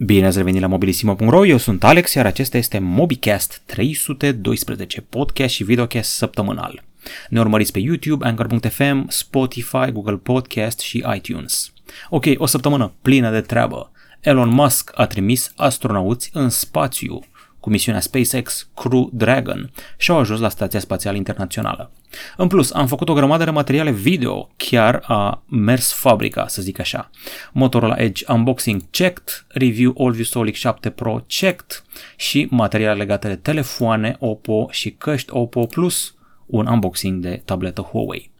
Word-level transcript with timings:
Bine 0.00 0.26
ați 0.26 0.36
revenit 0.36 0.60
la 0.60 0.66
mobilisimo.ro, 0.66 1.46
eu 1.46 1.56
sunt 1.56 1.84
Alex, 1.84 2.14
iar 2.14 2.26
acesta 2.26 2.56
este 2.56 2.78
MobiCast 2.78 3.62
312, 3.66 5.00
podcast 5.00 5.54
și 5.54 5.64
videocast 5.64 6.10
săptămânal. 6.10 6.84
Ne 7.28 7.40
urmăriți 7.40 7.72
pe 7.72 7.78
YouTube, 7.78 8.26
Anchor.fm, 8.26 9.08
Spotify, 9.08 9.90
Google 9.92 10.16
Podcast 10.16 10.78
și 10.78 11.04
iTunes. 11.14 11.72
Ok, 12.08 12.24
o 12.36 12.46
săptămână 12.46 12.92
plină 13.02 13.30
de 13.30 13.40
treabă. 13.40 13.90
Elon 14.20 14.48
Musk 14.48 14.90
a 14.94 15.06
trimis 15.06 15.52
astronauți 15.56 16.30
în 16.32 16.48
spațiu 16.48 17.20
cu 17.60 17.70
misiunea 17.70 18.00
SpaceX 18.00 18.68
Crew 18.74 19.10
Dragon 19.12 19.70
și 19.96 20.10
au 20.10 20.18
ajuns 20.18 20.40
la 20.40 20.48
Stația 20.48 20.80
Spațială 20.80 21.16
Internațională. 21.16 21.90
În 22.36 22.48
plus, 22.48 22.72
am 22.72 22.86
făcut 22.86 23.08
o 23.08 23.12
grămadă 23.12 23.44
de 23.44 23.50
materiale 23.50 23.90
video, 23.90 24.50
chiar 24.56 25.02
a 25.06 25.42
mers 25.46 25.92
fabrica, 25.92 26.46
să 26.46 26.62
zic 26.62 26.78
așa. 26.78 27.10
Motorola 27.52 27.94
Edge 27.98 28.24
Unboxing 28.28 28.82
checked, 28.90 29.46
review 29.48 29.94
AllView 29.98 30.24
Solix 30.24 30.58
7 30.58 30.90
Pro 30.90 31.24
checked 31.26 31.84
și 32.16 32.46
materiale 32.50 32.98
legate 32.98 33.28
de 33.28 33.36
telefoane 33.36 34.16
Oppo 34.18 34.68
și 34.70 34.90
căști 34.90 35.32
Oppo 35.32 35.66
plus 35.66 36.14
un 36.46 36.66
unboxing 36.66 37.22
de 37.22 37.42
tabletă 37.44 37.80
Huawei. 37.80 38.30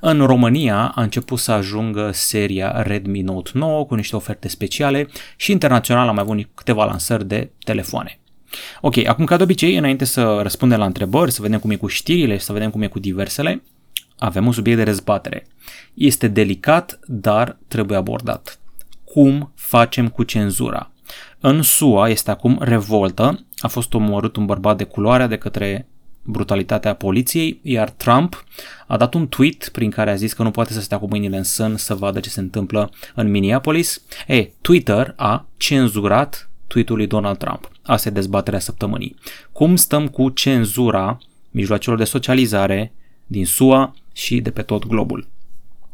În 0.00 0.26
România 0.26 0.92
a 0.94 1.02
început 1.02 1.38
să 1.38 1.52
ajungă 1.52 2.10
seria 2.12 2.82
Redmi 2.82 3.20
Note 3.20 3.50
9 3.54 3.84
cu 3.84 3.94
niște 3.94 4.16
oferte 4.16 4.48
speciale 4.48 5.08
și 5.36 5.52
internațional 5.52 6.08
am 6.08 6.14
mai 6.14 6.24
avut 6.28 6.48
câteva 6.54 6.84
lansări 6.84 7.28
de 7.28 7.50
telefoane. 7.64 8.18
Ok, 8.80 9.06
acum 9.06 9.24
ca 9.24 9.36
de 9.36 9.42
obicei, 9.42 9.76
înainte 9.76 10.04
să 10.04 10.38
răspundem 10.42 10.78
la 10.78 10.84
întrebări, 10.84 11.30
să 11.30 11.42
vedem 11.42 11.58
cum 11.58 11.70
e 11.70 11.76
cu 11.76 11.86
știrile 11.86 12.36
și 12.36 12.44
să 12.44 12.52
vedem 12.52 12.70
cum 12.70 12.82
e 12.82 12.86
cu 12.86 12.98
diversele, 12.98 13.62
avem 14.18 14.46
un 14.46 14.52
subiect 14.52 14.78
de 14.78 14.84
rezbatere. 14.84 15.46
Este 15.94 16.28
delicat, 16.28 16.98
dar 17.06 17.58
trebuie 17.68 17.98
abordat. 17.98 18.60
Cum 19.04 19.52
facem 19.54 20.08
cu 20.08 20.22
cenzura? 20.22 20.92
În 21.40 21.62
SUA 21.62 22.08
este 22.08 22.30
acum 22.30 22.58
revoltă, 22.60 23.46
a 23.58 23.68
fost 23.68 23.94
omorât 23.94 24.36
un 24.36 24.46
bărbat 24.46 24.76
de 24.76 24.84
culoare 24.84 25.26
de 25.26 25.36
către 25.36 25.88
brutalitatea 26.22 26.94
poliției, 26.94 27.60
iar 27.62 27.90
Trump 27.90 28.44
a 28.86 28.96
dat 28.96 29.14
un 29.14 29.28
tweet 29.28 29.68
prin 29.72 29.90
care 29.90 30.10
a 30.10 30.14
zis 30.14 30.32
că 30.32 30.42
nu 30.42 30.50
poate 30.50 30.72
să 30.72 30.80
stea 30.80 30.98
cu 30.98 31.06
mâinile 31.08 31.36
în 31.36 31.42
sân 31.42 31.76
să 31.76 31.94
vadă 31.94 32.20
ce 32.20 32.28
se 32.28 32.40
întâmplă 32.40 32.90
în 33.14 33.30
Minneapolis. 33.30 34.02
E, 34.26 34.50
Twitter 34.60 35.12
a 35.16 35.46
cenzurat 35.56 36.50
tweetul 36.66 36.96
lui 36.96 37.06
Donald 37.06 37.36
Trump. 37.36 37.70
Asta 37.88 38.08
e 38.08 38.12
dezbaterea 38.12 38.58
săptămânii. 38.58 39.16
Cum 39.52 39.76
stăm 39.76 40.08
cu 40.08 40.28
cenzura 40.28 41.18
mijloacelor 41.50 41.98
de 41.98 42.04
socializare 42.04 42.92
din 43.26 43.46
SUA 43.46 43.94
și 44.12 44.40
de 44.40 44.50
pe 44.50 44.62
tot 44.62 44.86
globul? 44.86 45.26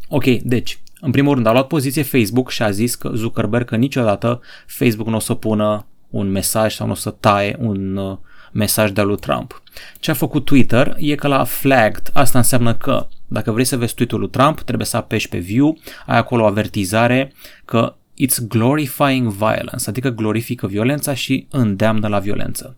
Ok, 0.08 0.24
deci, 0.24 0.78
în 1.00 1.10
primul 1.10 1.34
rând 1.34 1.46
a 1.46 1.52
luat 1.52 1.66
poziție 1.66 2.02
Facebook 2.02 2.50
și 2.50 2.62
a 2.62 2.70
zis 2.70 2.94
că 2.94 3.10
Zuckerberg 3.14 3.66
că 3.66 3.76
niciodată 3.76 4.40
Facebook 4.66 5.08
nu 5.08 5.16
o 5.16 5.18
să 5.18 5.34
pună 5.34 5.86
un 6.10 6.30
mesaj 6.30 6.74
sau 6.74 6.86
nu 6.86 6.92
o 6.92 6.96
să 6.96 7.10
taie 7.10 7.56
un 7.60 7.96
uh, 7.96 8.16
mesaj 8.52 8.90
de-al 8.90 9.06
lui 9.06 9.18
Trump. 9.18 9.62
Ce 10.00 10.10
a 10.10 10.14
făcut 10.14 10.44
Twitter 10.44 10.94
e 10.98 11.14
că 11.14 11.28
l-a 11.28 11.44
flagged. 11.44 12.10
Asta 12.12 12.38
înseamnă 12.38 12.74
că 12.74 13.06
dacă 13.26 13.50
vrei 13.50 13.64
să 13.64 13.76
vezi 13.76 13.94
tweet-ul 13.94 14.18
lui 14.18 14.28
Trump, 14.28 14.60
trebuie 14.60 14.86
să 14.86 14.96
apeși 14.96 15.28
pe 15.28 15.38
view, 15.38 15.78
ai 16.06 16.16
acolo 16.16 16.42
o 16.42 16.46
avertizare 16.46 17.32
că 17.64 17.94
it's 18.16 18.46
glorifying 18.48 19.28
violence, 19.28 19.88
adică 19.88 20.08
glorifică 20.08 20.66
violența 20.66 21.14
și 21.14 21.46
îndeamnă 21.50 22.08
la 22.08 22.18
violență. 22.18 22.76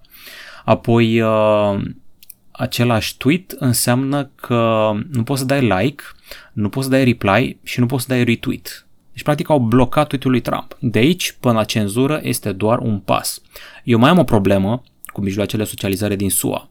Apoi, 0.64 1.20
uh, 1.20 1.80
același 2.50 3.16
tweet 3.16 3.50
înseamnă 3.50 4.30
că 4.34 4.90
nu 5.12 5.22
poți 5.22 5.40
să 5.40 5.46
dai 5.46 5.60
like, 5.60 6.02
nu 6.52 6.68
poți 6.68 6.86
să 6.86 6.92
dai 6.92 7.04
reply 7.04 7.58
și 7.62 7.80
nu 7.80 7.86
poți 7.86 8.04
să 8.04 8.08
dai 8.08 8.24
retweet. 8.24 8.86
Deci, 9.12 9.24
practic, 9.24 9.48
au 9.48 9.58
blocat 9.58 10.06
tweet-ul 10.06 10.30
lui 10.30 10.40
Trump. 10.40 10.76
De 10.80 10.98
aici 10.98 11.36
până 11.40 11.54
la 11.54 11.64
cenzură 11.64 12.20
este 12.22 12.52
doar 12.52 12.78
un 12.78 12.98
pas. 12.98 13.40
Eu 13.84 13.98
mai 13.98 14.10
am 14.10 14.18
o 14.18 14.24
problemă 14.24 14.82
cu 15.06 15.20
mijloacele 15.20 15.64
socializare 15.64 16.16
din 16.16 16.30
SUA. 16.30 16.68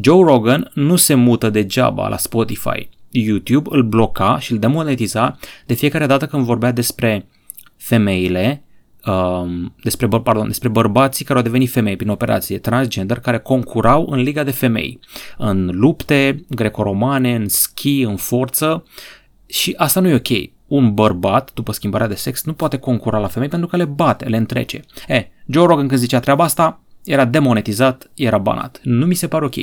Joe 0.00 0.24
Rogan 0.24 0.70
nu 0.74 0.96
se 0.96 1.14
mută 1.14 1.50
degeaba 1.50 2.08
la 2.08 2.16
Spotify. 2.16 2.88
YouTube 3.10 3.68
îl 3.72 3.82
bloca 3.82 4.38
și 4.38 4.52
îl 4.52 4.58
demonetiza 4.58 5.38
de 5.66 5.74
fiecare 5.74 6.06
dată 6.06 6.26
când 6.26 6.44
vorbea 6.44 6.72
despre 6.72 7.26
femeile, 7.76 8.64
um, 9.06 9.74
despre, 9.82 10.06
bă, 10.06 10.20
pardon, 10.20 10.46
despre 10.46 10.68
bărbații 10.68 11.24
care 11.24 11.38
au 11.38 11.44
devenit 11.44 11.70
femei 11.70 11.96
prin 11.96 12.08
operație 12.08 12.58
transgender, 12.58 13.18
care 13.18 13.38
concurau 13.38 14.06
în 14.10 14.18
liga 14.18 14.42
de 14.42 14.50
femei, 14.50 15.00
în 15.38 15.70
lupte 15.72 16.44
greco-romane, 16.48 17.34
în 17.34 17.48
schi, 17.48 18.00
în 18.00 18.16
forță 18.16 18.84
și 19.46 19.74
asta 19.76 20.00
nu 20.00 20.08
e 20.08 20.14
ok. 20.14 20.52
Un 20.66 20.94
bărbat, 20.94 21.50
după 21.54 21.72
schimbarea 21.72 22.08
de 22.08 22.14
sex, 22.14 22.44
nu 22.44 22.52
poate 22.52 22.78
concura 22.78 23.18
la 23.18 23.26
femei 23.26 23.48
pentru 23.48 23.68
că 23.68 23.76
le 23.76 23.84
bate, 23.84 24.24
le 24.24 24.36
întrece. 24.36 24.80
E, 25.08 25.28
Joe 25.46 25.66
Rogan 25.66 25.88
când 25.88 26.00
zicea 26.00 26.20
treaba 26.20 26.44
asta, 26.44 26.80
era 27.04 27.24
demonetizat, 27.24 28.10
era 28.14 28.38
banat. 28.38 28.80
Nu 28.82 29.06
mi 29.06 29.14
se 29.14 29.28
pare 29.28 29.44
ok. 29.44 29.54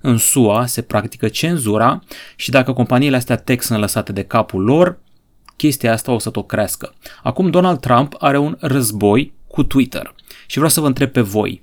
În 0.00 0.16
SUA 0.16 0.66
se 0.66 0.82
practică 0.82 1.28
cenzura 1.28 2.02
și 2.36 2.50
dacă 2.50 2.72
companiile 2.72 3.16
astea 3.16 3.36
tech 3.36 3.62
sunt 3.62 3.78
lăsate 3.78 4.12
de 4.12 4.22
capul 4.22 4.62
lor, 4.62 4.98
chestia 5.56 5.92
asta 5.92 6.12
o 6.12 6.18
să 6.18 6.30
tot 6.30 6.46
crească. 6.46 6.94
Acum 7.22 7.50
Donald 7.50 7.80
Trump 7.80 8.14
are 8.18 8.38
un 8.38 8.56
război 8.60 9.32
cu 9.46 9.62
Twitter 9.62 10.14
și 10.46 10.54
vreau 10.54 10.70
să 10.70 10.80
vă 10.80 10.86
întreb 10.86 11.10
pe 11.10 11.20
voi. 11.20 11.62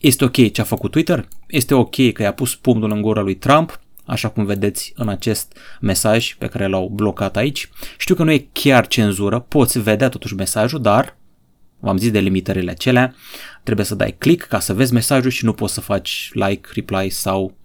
Este 0.00 0.24
ok 0.24 0.52
ce 0.52 0.60
a 0.60 0.64
făcut 0.64 0.90
Twitter? 0.90 1.28
Este 1.46 1.74
ok 1.74 2.12
că 2.12 2.22
i-a 2.22 2.32
pus 2.32 2.54
pumnul 2.54 2.90
în 2.90 3.02
gura 3.02 3.20
lui 3.20 3.34
Trump, 3.34 3.80
așa 4.04 4.28
cum 4.28 4.44
vedeți 4.44 4.92
în 4.96 5.08
acest 5.08 5.56
mesaj 5.80 6.34
pe 6.34 6.46
care 6.46 6.66
l-au 6.66 6.88
blocat 6.88 7.36
aici. 7.36 7.68
Știu 7.98 8.14
că 8.14 8.22
nu 8.22 8.32
e 8.32 8.48
chiar 8.52 8.86
cenzură, 8.86 9.38
poți 9.38 9.80
vedea 9.80 10.08
totuși 10.08 10.34
mesajul, 10.34 10.80
dar 10.80 11.16
v-am 11.80 11.96
zis 11.96 12.10
de 12.10 12.18
limitările 12.18 12.70
acelea, 12.70 13.14
trebuie 13.62 13.86
să 13.86 13.94
dai 13.94 14.14
click 14.18 14.46
ca 14.46 14.60
să 14.60 14.74
vezi 14.74 14.92
mesajul 14.92 15.30
și 15.30 15.44
nu 15.44 15.52
poți 15.52 15.74
să 15.74 15.80
faci 15.80 16.30
like, 16.32 16.68
reply 16.74 17.10
sau 17.10 17.56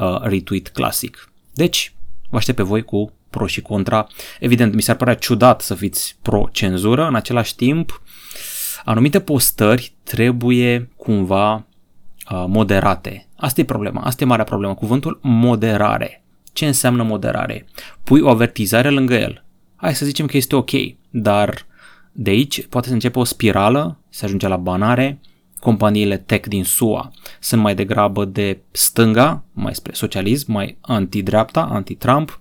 uh, 0.00 0.20
retweet 0.22 0.68
clasic. 0.68 1.32
Deci, 1.54 1.94
vă 2.30 2.36
aștept 2.36 2.56
pe 2.56 2.62
voi 2.62 2.82
cu 2.82 3.12
pro 3.30 3.46
și 3.46 3.62
contra. 3.62 4.06
Evident, 4.40 4.74
mi 4.74 4.82
s-ar 4.82 4.96
părea 4.96 5.14
ciudat 5.14 5.60
să 5.60 5.74
fiți 5.74 6.16
pro-cenzură, 6.22 7.06
în 7.06 7.14
același 7.14 7.56
timp, 7.56 8.02
anumite 8.84 9.20
postări 9.20 9.92
trebuie 10.02 10.90
cumva 10.96 11.54
uh, 11.54 12.44
moderate. 12.46 13.28
Asta 13.36 13.60
e 13.60 13.64
problema, 13.64 14.00
asta 14.00 14.24
e 14.24 14.26
marea 14.26 14.44
problemă, 14.44 14.74
cuvântul 14.74 15.18
moderare. 15.22 16.24
Ce 16.52 16.66
înseamnă 16.66 17.02
moderare? 17.02 17.66
Pui 18.04 18.20
o 18.20 18.28
avertizare 18.28 18.90
lângă 18.90 19.14
el. 19.14 19.44
Hai 19.76 19.94
să 19.94 20.04
zicem 20.04 20.26
că 20.26 20.36
este 20.36 20.56
ok, 20.56 20.70
dar 21.10 21.66
de 22.12 22.30
aici 22.30 22.66
poate 22.66 22.88
să 22.88 22.92
începe 22.92 23.18
o 23.18 23.24
spirală, 23.24 23.98
să 24.08 24.24
ajunge 24.24 24.48
la 24.48 24.56
banare, 24.56 25.20
companiile 25.60 26.16
tech 26.16 26.48
din 26.48 26.64
SUA 26.64 27.10
sunt 27.40 27.60
mai 27.60 27.74
degrabă 27.74 28.24
de 28.24 28.60
stânga, 28.70 29.44
mai 29.52 29.74
spre 29.74 29.92
socialism, 29.92 30.52
mai 30.52 30.76
anti-dreapta, 30.80 31.60
anti-Trump. 31.60 32.40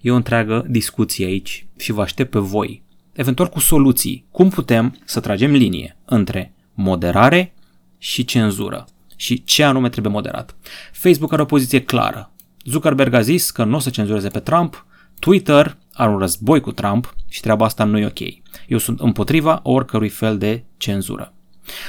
E 0.00 0.10
o 0.10 0.14
întreagă 0.14 0.66
discuție 0.68 1.26
aici 1.26 1.66
și 1.76 1.92
vă 1.92 2.00
aștept 2.00 2.30
pe 2.30 2.38
voi, 2.38 2.82
eventual 3.12 3.48
cu 3.48 3.60
soluții. 3.60 4.26
Cum 4.30 4.48
putem 4.48 4.98
să 5.04 5.20
tragem 5.20 5.52
linie 5.52 5.96
între 6.04 6.54
moderare 6.74 7.54
și 7.98 8.24
cenzură 8.24 8.86
și 9.16 9.44
ce 9.44 9.62
anume 9.62 9.88
trebuie 9.88 10.12
moderat. 10.12 10.56
Facebook 10.92 11.32
are 11.32 11.42
o 11.42 11.44
poziție 11.44 11.82
clară. 11.82 12.32
Zuckerberg 12.64 13.14
a 13.14 13.20
zis 13.20 13.50
că 13.50 13.64
nu 13.64 13.76
o 13.76 13.78
să 13.78 13.90
cenzureze 13.90 14.28
pe 14.28 14.38
Trump, 14.38 14.86
Twitter 15.18 15.76
are 15.92 16.10
un 16.10 16.18
război 16.18 16.60
cu 16.60 16.72
Trump 16.72 17.14
și 17.28 17.40
treaba 17.40 17.64
asta 17.64 17.84
nu 17.84 17.98
e 17.98 18.06
ok. 18.06 18.20
Eu 18.66 18.78
sunt 18.78 19.00
împotriva 19.00 19.60
oricărui 19.62 20.08
fel 20.08 20.38
de 20.38 20.64
cenzură. 20.76 21.34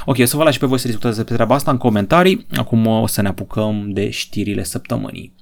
Ok, 0.05 0.17
o 0.19 0.25
să 0.25 0.37
vă 0.37 0.43
las 0.43 0.53
și 0.53 0.59
pe 0.59 0.65
voi 0.65 0.79
să 0.79 0.87
discutați 0.87 1.15
despre 1.15 1.33
treaba 1.33 1.55
asta 1.55 1.71
în 1.71 1.77
comentarii. 1.77 2.45
Acum 2.55 2.87
o 2.87 3.07
să 3.07 3.21
ne 3.21 3.27
apucăm 3.27 3.91
de 3.91 4.09
știrile 4.09 4.63
săptămânii. 4.63 5.33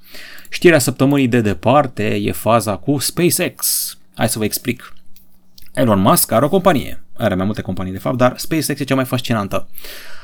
Știrea 0.50 0.80
săptămânii 0.80 1.28
de 1.28 1.42
departe 1.42 2.16
e 2.16 2.32
faza 2.32 2.76
cu 2.76 2.98
SpaceX. 2.98 3.98
Hai 4.16 4.30
să 4.30 4.38
vă 4.38 4.44
explic. 4.44 4.94
Elon 5.74 6.00
Musk 6.00 6.32
are 6.32 6.46
o 6.46 6.50
companie, 6.50 7.04
are 7.18 7.36
mai 7.36 7.46
multe 7.46 7.62
companii 7.62 7.92
de 7.92 7.98
fapt, 7.98 8.18
dar 8.18 8.38
SpaceX 8.38 8.80
e 8.80 8.84
cea 8.84 8.96
mai 8.96 9.06
fascinantă. 9.06 9.68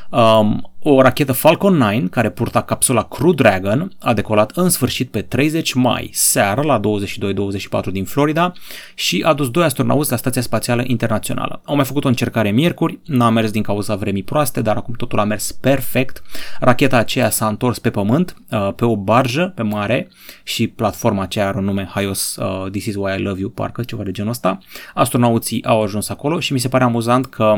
Um, 0.10 0.72
o 0.88 1.02
rachetă 1.02 1.32
Falcon 1.32 1.76
9, 1.76 2.00
care 2.12 2.30
purta 2.30 2.62
capsula 2.62 3.04
Crew 3.04 3.34
Dragon, 3.34 3.92
a 4.00 4.14
decolat 4.14 4.52
în 4.52 4.70
sfârșit 4.70 5.10
pe 5.10 5.22
30 5.22 5.74
mai, 5.74 6.10
seara, 6.14 6.62
la 6.62 6.80
22-24 6.80 7.92
din 7.92 8.06
Florida 8.06 8.54
și 8.96 9.24
a 9.26 9.34
dus 9.34 9.50
doi 9.50 9.64
astronauți 9.64 10.12
la 10.12 10.18
Stația 10.18 10.42
Spațială 10.42 10.84
Internațională. 10.88 11.62
Au 11.66 11.76
mai 11.76 11.86
făcut 11.86 12.06
o 12.06 12.08
încercare 12.08 12.52
miercuri, 12.52 13.00
n-a 13.06 13.30
mers 13.30 13.52
din 13.52 13.62
cauza 13.62 13.96
vremii 13.96 14.24
proaste, 14.24 14.62
dar 14.62 14.76
acum 14.76 14.94
totul 14.94 15.20
a 15.20 15.24
mers 15.24 15.52
perfect. 15.52 16.22
Racheta 16.60 16.98
aceea 16.98 17.30
s-a 17.30 17.48
întors 17.48 17.80
pe 17.80 17.90
pământ, 17.90 18.36
uh, 18.52 18.74
pe 18.76 18.86
o 18.86 18.96
barjă, 18.98 19.52
pe 19.56 19.62
mare 19.62 20.08
și 20.44 20.68
platforma 20.68 21.22
aceea 21.22 21.48
are 21.48 21.58
un 21.58 21.64
nume 21.64 21.90
HIOS 21.94 22.36
uh, 22.36 22.72
This 22.72 22.86
is 22.86 22.96
why 22.96 23.16
I 23.18 23.22
love 23.22 23.40
you, 23.40 23.50
parcă 23.50 23.84
ceva 23.84 24.04
de 24.04 24.12
genul 24.12 24.32
ăsta. 24.32 24.58
Astronauții 24.94 25.64
au 25.64 25.82
ajuns 25.82 26.10
acolo 26.10 26.40
și 26.40 26.54
mi 26.54 26.60
se 26.60 26.68
pare 26.68 26.84
amuzant 26.84 27.26
că 27.26 27.58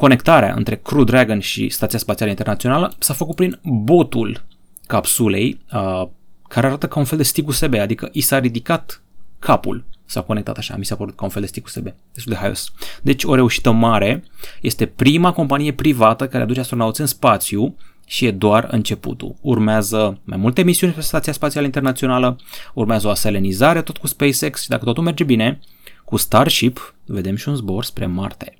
Conectarea 0.00 0.54
între 0.56 0.76
Crew 0.76 1.04
Dragon 1.04 1.40
și 1.40 1.68
Stația 1.68 1.98
Spațială 1.98 2.30
Internațională 2.40 2.94
s-a 2.98 3.14
făcut 3.14 3.34
prin 3.34 3.58
botul 3.62 4.44
capsulei, 4.86 5.60
uh, 5.72 6.06
care 6.48 6.66
arată 6.66 6.88
ca 6.88 6.98
un 6.98 7.04
fel 7.04 7.18
de 7.18 7.24
stig 7.24 7.48
USB, 7.48 7.74
adică 7.74 8.08
i 8.12 8.20
s-a 8.20 8.38
ridicat 8.38 9.02
capul 9.38 9.84
s-a 10.04 10.20
conectat 10.20 10.58
așa, 10.58 10.76
mi 10.76 10.84
s-a 10.84 10.96
părut 10.96 11.16
ca 11.16 11.24
un 11.24 11.30
fel 11.30 11.42
de 11.42 11.48
stick 11.48 11.66
USB, 11.66 11.94
destul 12.12 12.32
de 12.32 12.38
haios. 12.38 12.72
Deci 13.02 13.24
o 13.24 13.34
reușită 13.34 13.70
mare, 13.70 14.24
este 14.60 14.86
prima 14.86 15.32
companie 15.32 15.72
privată 15.72 16.28
care 16.28 16.42
aduce 16.42 16.60
astronauți 16.60 17.00
în 17.00 17.06
spațiu 17.06 17.76
și 18.06 18.26
e 18.26 18.30
doar 18.30 18.68
începutul. 18.70 19.34
Urmează 19.40 20.18
mai 20.24 20.36
multe 20.36 20.62
misiuni 20.62 20.92
pe 20.92 21.00
Stația 21.00 21.32
Spațială 21.32 21.66
Internațională, 21.66 22.36
urmează 22.74 23.06
o 23.06 23.10
aselenizare 23.10 23.82
tot 23.82 23.96
cu 23.96 24.06
SpaceX 24.06 24.62
și 24.62 24.68
dacă 24.68 24.84
totul 24.84 25.02
merge 25.02 25.24
bine, 25.24 25.60
cu 26.04 26.16
Starship 26.16 26.94
vedem 27.04 27.36
și 27.36 27.48
un 27.48 27.54
zbor 27.54 27.84
spre 27.84 28.06
Marte. 28.06 28.59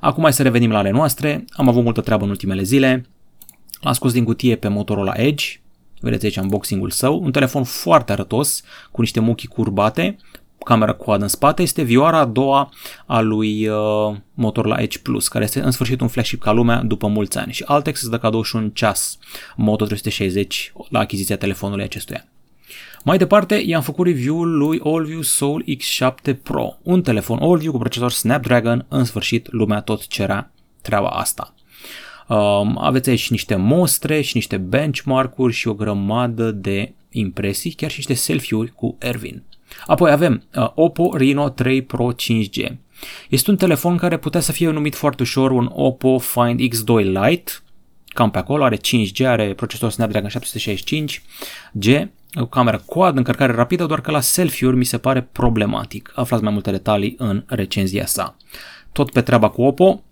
Acum 0.00 0.22
hai 0.22 0.32
să 0.32 0.42
revenim 0.42 0.70
la 0.70 0.78
ale 0.78 0.90
noastre, 0.90 1.44
am 1.50 1.68
avut 1.68 1.82
multă 1.82 2.00
treabă 2.00 2.24
în 2.24 2.30
ultimele 2.30 2.62
zile, 2.62 3.06
l-am 3.80 3.92
scos 3.92 4.12
din 4.12 4.24
cutie 4.24 4.56
pe 4.56 4.68
Motorola 4.68 5.12
Edge, 5.16 5.44
vedeți 6.00 6.24
aici 6.24 6.36
unboxing-ul 6.36 6.90
său, 6.90 7.22
un 7.22 7.32
telefon 7.32 7.64
foarte 7.64 8.12
arătos, 8.12 8.62
cu 8.90 9.00
niște 9.00 9.20
muchii 9.20 9.48
curbate, 9.48 10.16
camera 10.64 10.92
quad 10.92 11.22
în 11.22 11.28
spate, 11.28 11.62
este 11.62 11.82
vioara 11.82 12.18
a 12.18 12.24
doua 12.24 12.72
a 13.06 13.20
lui 13.20 13.68
uh, 13.68 14.16
Motorola 14.34 14.80
Edge 14.80 14.98
Plus, 14.98 15.28
care 15.28 15.44
este 15.44 15.60
în 15.60 15.70
sfârșit 15.70 16.00
un 16.00 16.08
flagship 16.08 16.40
ca 16.42 16.52
lumea 16.52 16.82
după 16.82 17.06
mulți 17.06 17.38
ani. 17.38 17.52
Și 17.52 17.64
Altex 17.66 18.00
îți 18.00 18.10
dă 18.10 18.18
cadou 18.18 18.42
și 18.42 18.56
un 18.56 18.70
ceas. 18.70 19.18
Moto 19.56 19.84
360 19.84 20.72
la 20.88 20.98
achiziția 20.98 21.36
telefonului 21.36 21.84
acestuia. 21.84 22.28
Mai 23.06 23.18
departe, 23.18 23.54
i-am 23.54 23.82
făcut 23.82 24.06
review-ul 24.06 24.56
lui 24.56 24.80
AllView 24.84 25.22
Soul 25.22 25.64
X7 25.68 26.34
Pro, 26.42 26.78
un 26.82 27.02
telefon 27.02 27.38
AllView 27.42 27.72
cu 27.72 27.78
procesor 27.78 28.10
Snapdragon, 28.10 28.86
în 28.88 29.04
sfârșit 29.04 29.52
lumea 29.52 29.80
tot 29.80 30.06
cerea 30.06 30.52
treaba 30.82 31.08
asta. 31.08 31.54
Um, 32.28 32.78
aveți 32.80 33.10
aici 33.10 33.30
niște 33.30 33.56
mostre 33.56 34.20
și 34.20 34.36
niște 34.36 34.56
benchmark-uri 34.56 35.52
și 35.52 35.68
o 35.68 35.74
grămadă 35.74 36.50
de 36.50 36.92
impresii, 37.10 37.72
chiar 37.72 37.90
și 37.90 37.96
niște 37.96 38.14
selfie-uri 38.14 38.72
cu 38.72 38.96
Erwin. 38.98 39.42
Apoi 39.86 40.10
avem 40.10 40.42
uh, 40.54 40.70
Oppo 40.74 41.16
Reno 41.16 41.48
3 41.48 41.82
Pro 41.82 42.12
5G. 42.12 42.72
Este 43.28 43.50
un 43.50 43.56
telefon 43.56 43.96
care 43.96 44.16
putea 44.16 44.40
să 44.40 44.52
fie 44.52 44.70
numit 44.70 44.94
foarte 44.94 45.22
ușor 45.22 45.50
un 45.50 45.70
Oppo 45.72 46.18
Find 46.18 46.60
X2 46.60 47.04
Lite, 47.04 47.52
cam 48.06 48.30
pe 48.30 48.38
acolo, 48.38 48.64
are 48.64 48.76
5G, 48.76 49.26
are 49.26 49.54
procesor 49.54 49.90
Snapdragon 49.90 50.30
765G, 50.30 52.08
cu 52.34 52.44
cameră 52.44 52.82
quad, 52.86 53.16
încărcare 53.16 53.52
rapidă, 53.52 53.86
doar 53.86 54.00
că 54.00 54.10
la 54.10 54.20
selfie-uri 54.20 54.76
mi 54.76 54.84
se 54.84 54.98
pare 54.98 55.22
problematic. 55.32 56.12
Aflați 56.14 56.42
mai 56.42 56.52
multe 56.52 56.70
detalii 56.70 57.14
în 57.18 57.44
recenzia 57.46 58.06
sa. 58.06 58.36
Tot 58.92 59.10
pe 59.10 59.20
treaba 59.20 59.48
cu 59.48 59.62
Oppo, 59.62 60.02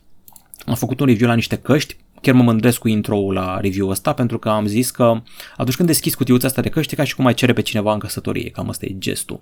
am 0.66 0.74
făcut 0.74 1.00
un 1.00 1.06
review 1.06 1.28
la 1.28 1.34
niște 1.34 1.56
căști, 1.56 1.96
chiar 2.20 2.34
mă 2.34 2.42
mândresc 2.42 2.78
cu 2.78 2.88
intro-ul 2.88 3.34
la 3.34 3.60
review 3.60 3.88
ăsta 3.88 4.12
pentru 4.12 4.38
că 4.38 4.48
am 4.48 4.66
zis 4.66 4.90
că 4.90 5.22
atunci 5.56 5.76
când 5.76 5.88
deschizi 5.88 6.16
cutiuța 6.16 6.46
asta 6.46 6.60
de 6.60 6.68
căști 6.68 6.94
ca 6.94 7.04
și 7.04 7.14
cum 7.14 7.24
mai 7.24 7.34
cere 7.34 7.52
pe 7.52 7.62
cineva 7.62 7.92
în 7.92 7.98
căsătorie, 7.98 8.50
cam 8.50 8.68
asta 8.68 8.86
e 8.86 8.98
gestul. 8.98 9.40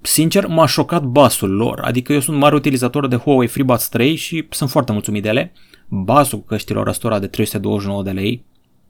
Sincer, 0.00 0.46
m-a 0.46 0.66
șocat 0.66 1.02
basul 1.02 1.50
lor, 1.50 1.80
adică 1.80 2.12
eu 2.12 2.20
sunt 2.20 2.36
mare 2.36 2.54
utilizator 2.54 3.06
de 3.06 3.16
Huawei 3.16 3.48
FreeBuds 3.48 3.88
3 3.88 4.14
și 4.14 4.46
sunt 4.50 4.70
foarte 4.70 4.92
mulțumit 4.92 5.22
de 5.22 5.28
ele. 5.28 5.52
Basul 5.88 6.44
căștilor 6.44 6.86
ăstora 6.86 7.18
de 7.18 7.26
329 7.26 8.02
de 8.02 8.10
lei 8.10 8.44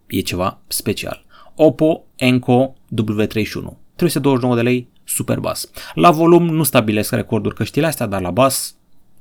e 0.06 0.20
ceva 0.20 0.61
special. 0.67 1.25
Oppo 1.55 2.03
Enco 2.17 2.75
W31. 2.94 3.77
329 3.97 4.55
de 4.55 4.62
lei, 4.62 4.89
super 5.05 5.39
bas. 5.39 5.71
La 5.94 6.11
volum 6.11 6.47
nu 6.47 6.62
stabilesc 6.62 7.12
recorduri 7.12 7.55
căștile 7.55 7.87
astea, 7.87 8.06
dar 8.06 8.21
la 8.21 8.31
bas, 8.31 8.75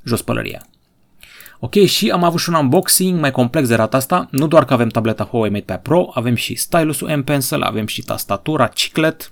jos 0.04 0.22
pălăria. 0.22 0.66
Ok, 1.60 1.74
și 1.74 2.10
am 2.10 2.24
avut 2.24 2.40
și 2.40 2.50
un 2.50 2.56
unboxing 2.56 3.20
mai 3.20 3.32
complex 3.32 3.68
de 3.68 3.76
data 3.76 3.98
asta, 3.98 4.28
nu 4.32 4.48
doar 4.48 4.66
că 4.66 4.74
avem 4.74 4.88
tableta 4.88 5.24
Huawei 5.24 5.52
MatePad 5.52 5.80
Pro, 5.80 6.12
avem 6.14 6.36
și 6.36 6.56
stylusul 6.56 7.10
M 7.18 7.24
Pencil, 7.24 7.62
avem 7.62 7.86
și 7.86 8.02
tastatura 8.02 8.68
Chiclet 8.68 9.32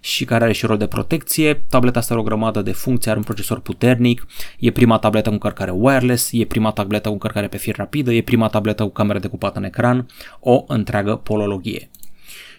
și 0.00 0.24
care 0.24 0.44
are 0.44 0.52
și 0.52 0.66
rol 0.66 0.76
de 0.76 0.86
protecție. 0.86 1.64
Tableta 1.68 1.98
asta 1.98 2.12
are 2.12 2.22
o 2.22 2.26
grămadă 2.26 2.62
de 2.62 2.72
funcții, 2.72 3.10
are 3.10 3.18
un 3.18 3.24
procesor 3.24 3.60
puternic, 3.60 4.26
e 4.58 4.70
prima 4.70 4.98
tabletă 4.98 5.28
cu 5.28 5.34
încărcare 5.34 5.70
wireless, 5.70 6.28
e 6.32 6.44
prima 6.44 6.70
tabletă 6.70 7.08
cu 7.08 7.12
încărcare 7.12 7.48
pe 7.48 7.56
fir 7.56 7.76
rapidă, 7.76 8.12
e 8.12 8.22
prima 8.22 8.48
tabletă 8.48 8.82
cu 8.82 8.90
cameră 8.90 9.18
decupată 9.18 9.58
în 9.58 9.64
ecran, 9.64 10.06
o 10.40 10.64
întreagă 10.66 11.16
polologie. 11.16 11.90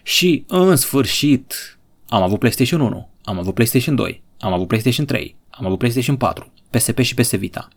Și 0.08 0.44
în 0.46 0.76
sfârșit 0.76 1.78
am 2.08 2.22
avut 2.22 2.38
PlayStation 2.38 2.80
1, 2.80 3.08
am 3.24 3.38
avut 3.38 3.54
PlayStation 3.54 3.94
2, 3.94 4.22
am 4.38 4.52
avut 4.52 4.66
PlayStation 4.66 5.06
3, 5.06 5.36
am 5.50 5.66
avut 5.66 5.78
PlayStation 5.78 6.16
4, 6.16 6.52
PSP 6.70 6.98
și 6.98 7.14
PS 7.14 7.36
Vita. 7.36 7.68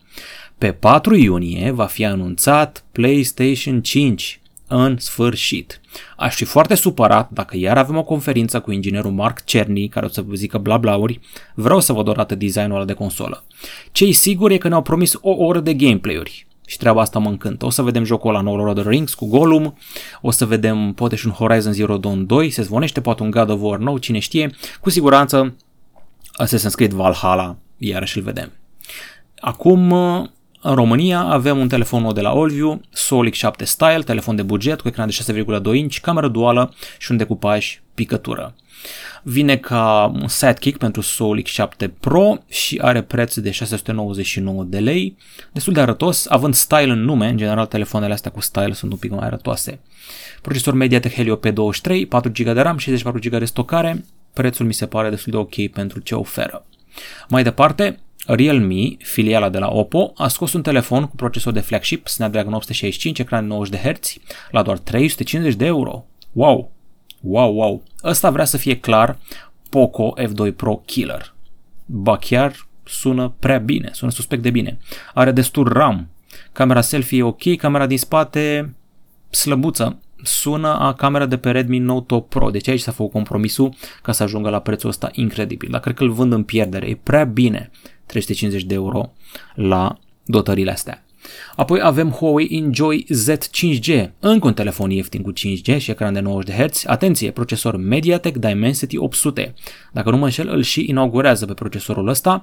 Pe 0.57 0.71
4 0.71 1.15
iunie 1.15 1.71
va 1.71 1.85
fi 1.85 2.05
anunțat 2.05 2.83
PlayStation 2.91 3.81
5 3.81 4.41
în 4.67 4.97
sfârșit. 4.99 5.81
Aș 6.17 6.35
fi 6.35 6.43
foarte 6.43 6.75
supărat 6.75 7.29
dacă 7.29 7.57
iar 7.57 7.77
avem 7.77 7.97
o 7.97 8.03
conferință 8.03 8.59
cu 8.59 8.71
inginerul 8.71 9.11
Mark 9.11 9.43
Cerny 9.43 9.87
care 9.87 10.05
o 10.05 10.09
să 10.09 10.21
vă 10.21 10.33
zică 10.33 10.57
bla 10.57 10.77
blauri, 10.77 11.19
vreau 11.53 11.79
să 11.79 11.93
văd 11.93 12.07
odată 12.07 12.35
designul 12.35 12.75
ăla 12.75 12.85
de 12.85 12.93
consolă. 12.93 13.43
Ce 13.91 14.11
sigur 14.11 14.51
e 14.51 14.57
că 14.57 14.67
ne-au 14.67 14.81
promis 14.81 15.13
o 15.21 15.29
oră 15.29 15.59
de 15.59 15.73
gameplay-uri 15.73 16.45
și 16.71 16.77
treaba 16.77 17.01
asta 17.01 17.19
mă 17.19 17.29
încântă. 17.29 17.65
O 17.65 17.69
să 17.69 17.81
vedem 17.81 18.03
jocul 18.03 18.29
ăla 18.29 18.41
nou 18.41 18.55
Lord 18.55 18.77
of 18.77 18.83
the 18.83 18.91
Rings 18.93 19.13
cu 19.13 19.27
Gollum, 19.27 19.77
o 20.21 20.31
să 20.31 20.45
vedem 20.45 20.93
poate 20.93 21.15
și 21.15 21.25
un 21.25 21.31
Horizon 21.31 21.73
Zero 21.73 21.97
Dawn 21.97 22.25
2, 22.25 22.49
se 22.49 22.61
zvonește 22.61 23.01
poate 23.01 23.23
un 23.23 23.31
God 23.31 23.49
of 23.49 23.59
War 23.61 23.79
nou, 23.79 23.97
cine 23.97 24.19
știe. 24.19 24.49
Cu 24.81 24.89
siguranță 24.89 25.55
Assassin's 26.43 26.75
Creed 26.75 26.91
Valhalla, 26.91 27.55
iarăși 27.77 28.17
îl 28.17 28.23
vedem. 28.23 28.51
Acum, 29.39 29.91
în 30.61 30.75
România 30.75 31.19
avem 31.19 31.57
un 31.57 31.67
telefon 31.67 32.01
nou 32.01 32.11
de 32.11 32.21
la 32.21 32.29
Allview, 32.29 32.81
Soul 32.89 33.29
X7 33.31 33.63
Style, 33.63 34.01
telefon 34.05 34.35
de 34.35 34.43
buget 34.43 34.81
cu 34.81 34.87
ecran 34.87 35.09
de 35.09 35.33
6,2 35.71 35.75
inch, 35.75 35.97
cameră 35.97 36.27
duală 36.27 36.73
și 36.97 37.11
un 37.11 37.17
decupaj 37.17 37.81
picătură. 37.93 38.55
Vine 39.23 39.57
ca 39.57 40.11
un 40.21 40.27
sidekick 40.27 40.77
pentru 40.77 41.01
Soul 41.01 41.43
X7 41.43 41.87
Pro 41.99 42.37
și 42.49 42.79
are 42.81 43.01
preț 43.01 43.37
de 43.37 43.51
699 43.51 44.63
de 44.63 44.79
lei, 44.79 45.17
destul 45.51 45.73
de 45.73 45.79
arătos, 45.79 46.25
având 46.29 46.53
style 46.53 46.91
în 46.91 47.03
nume, 47.03 47.27
în 47.27 47.37
general 47.37 47.65
telefoanele 47.65 48.13
astea 48.13 48.31
cu 48.31 48.41
style 48.41 48.73
sunt 48.73 48.91
un 48.91 48.97
pic 48.97 49.11
mai 49.11 49.25
arătoase. 49.25 49.79
Procesor 50.41 50.73
MediaTek 50.73 51.13
Helio 51.13 51.39
P23, 51.39 52.07
4 52.09 52.31
GB 52.31 52.53
de 52.53 52.61
RAM, 52.61 52.77
64 52.77 53.29
GB 53.29 53.39
de 53.39 53.45
stocare, 53.45 54.05
prețul 54.33 54.65
mi 54.65 54.73
se 54.73 54.85
pare 54.85 55.09
destul 55.09 55.31
de 55.31 55.37
ok 55.37 55.67
pentru 55.67 55.99
ce 55.99 56.15
oferă. 56.15 56.65
Mai 57.29 57.43
departe, 57.43 57.99
Realme, 58.25 58.97
filiala 58.97 59.49
de 59.49 59.57
la 59.57 59.67
Oppo, 59.67 60.13
a 60.15 60.27
scos 60.27 60.53
un 60.53 60.61
telefon 60.61 61.07
cu 61.07 61.15
procesor 61.15 61.53
de 61.53 61.59
flagship 61.59 62.07
Snapdragon 62.07 62.53
865, 62.53 63.19
ecran 63.19 63.47
90 63.47 63.81
Hz, 63.81 64.13
la 64.51 64.61
doar 64.61 64.77
350 64.77 65.55
de 65.55 65.65
euro. 65.65 66.05
Wow! 66.31 66.71
Wow, 67.21 67.55
wow! 67.55 67.83
Ăsta 68.03 68.29
vrea 68.29 68.45
să 68.45 68.57
fie 68.57 68.79
clar 68.79 69.17
Poco 69.69 70.13
F2 70.21 70.55
Pro 70.55 70.81
Killer. 70.85 71.33
Ba 71.85 72.17
chiar 72.17 72.67
sună 72.83 73.33
prea 73.39 73.57
bine, 73.57 73.89
sună 73.93 74.11
suspect 74.11 74.41
de 74.41 74.49
bine. 74.49 74.77
Are 75.13 75.31
destul 75.31 75.67
RAM, 75.67 76.09
camera 76.51 76.81
selfie 76.81 77.17
e 77.17 77.23
ok, 77.23 77.55
camera 77.55 77.85
din 77.85 77.97
spate 77.97 78.75
slăbuță, 79.29 79.99
sună 80.23 80.79
a 80.79 80.93
camera 80.93 81.25
de 81.25 81.37
pe 81.37 81.51
Redmi 81.51 81.77
Note 81.77 82.13
8 82.13 82.29
Pro, 82.29 82.49
deci 82.49 82.67
aici 82.67 82.79
s-a 82.79 82.91
făcut 82.91 83.11
compromisul 83.11 83.73
ca 84.01 84.11
să 84.11 84.23
ajungă 84.23 84.49
la 84.49 84.59
prețul 84.59 84.89
ăsta 84.89 85.09
incredibil, 85.13 85.69
dar 85.71 85.79
cred 85.79 85.95
că 85.95 86.03
îl 86.03 86.11
vând 86.11 86.33
în 86.33 86.43
pierdere, 86.43 86.87
e 86.87 86.99
prea 87.03 87.23
bine 87.23 87.69
350 88.05 88.63
de 88.63 88.73
euro 88.73 89.11
la 89.55 89.99
dotările 90.25 90.71
astea. 90.71 91.03
Apoi 91.55 91.79
avem 91.81 92.09
Huawei 92.09 92.47
Enjoy 92.51 93.05
Z5G, 93.09 94.09
încă 94.19 94.47
un 94.47 94.53
telefon 94.53 94.89
ieftin 94.89 95.21
cu 95.21 95.33
5G 95.33 95.77
și 95.77 95.91
ecran 95.91 96.13
de 96.13 96.19
90 96.19 96.55
Hz. 96.55 96.83
Atenție, 96.85 97.31
procesor 97.31 97.75
MediaTek 97.75 98.37
Dimensity 98.37 98.97
800. 98.97 99.53
Dacă 99.91 100.09
nu 100.09 100.17
mă 100.17 100.23
înșel, 100.23 100.47
îl 100.47 100.61
și 100.61 100.85
inaugurează 100.89 101.45
pe 101.45 101.53
procesorul 101.53 102.07
ăsta. 102.07 102.41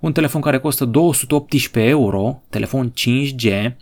Un 0.00 0.12
telefon 0.12 0.40
care 0.40 0.58
costă 0.58 0.84
218 0.84 1.90
euro, 1.90 2.42
telefon 2.50 2.92
5G. 2.92 3.72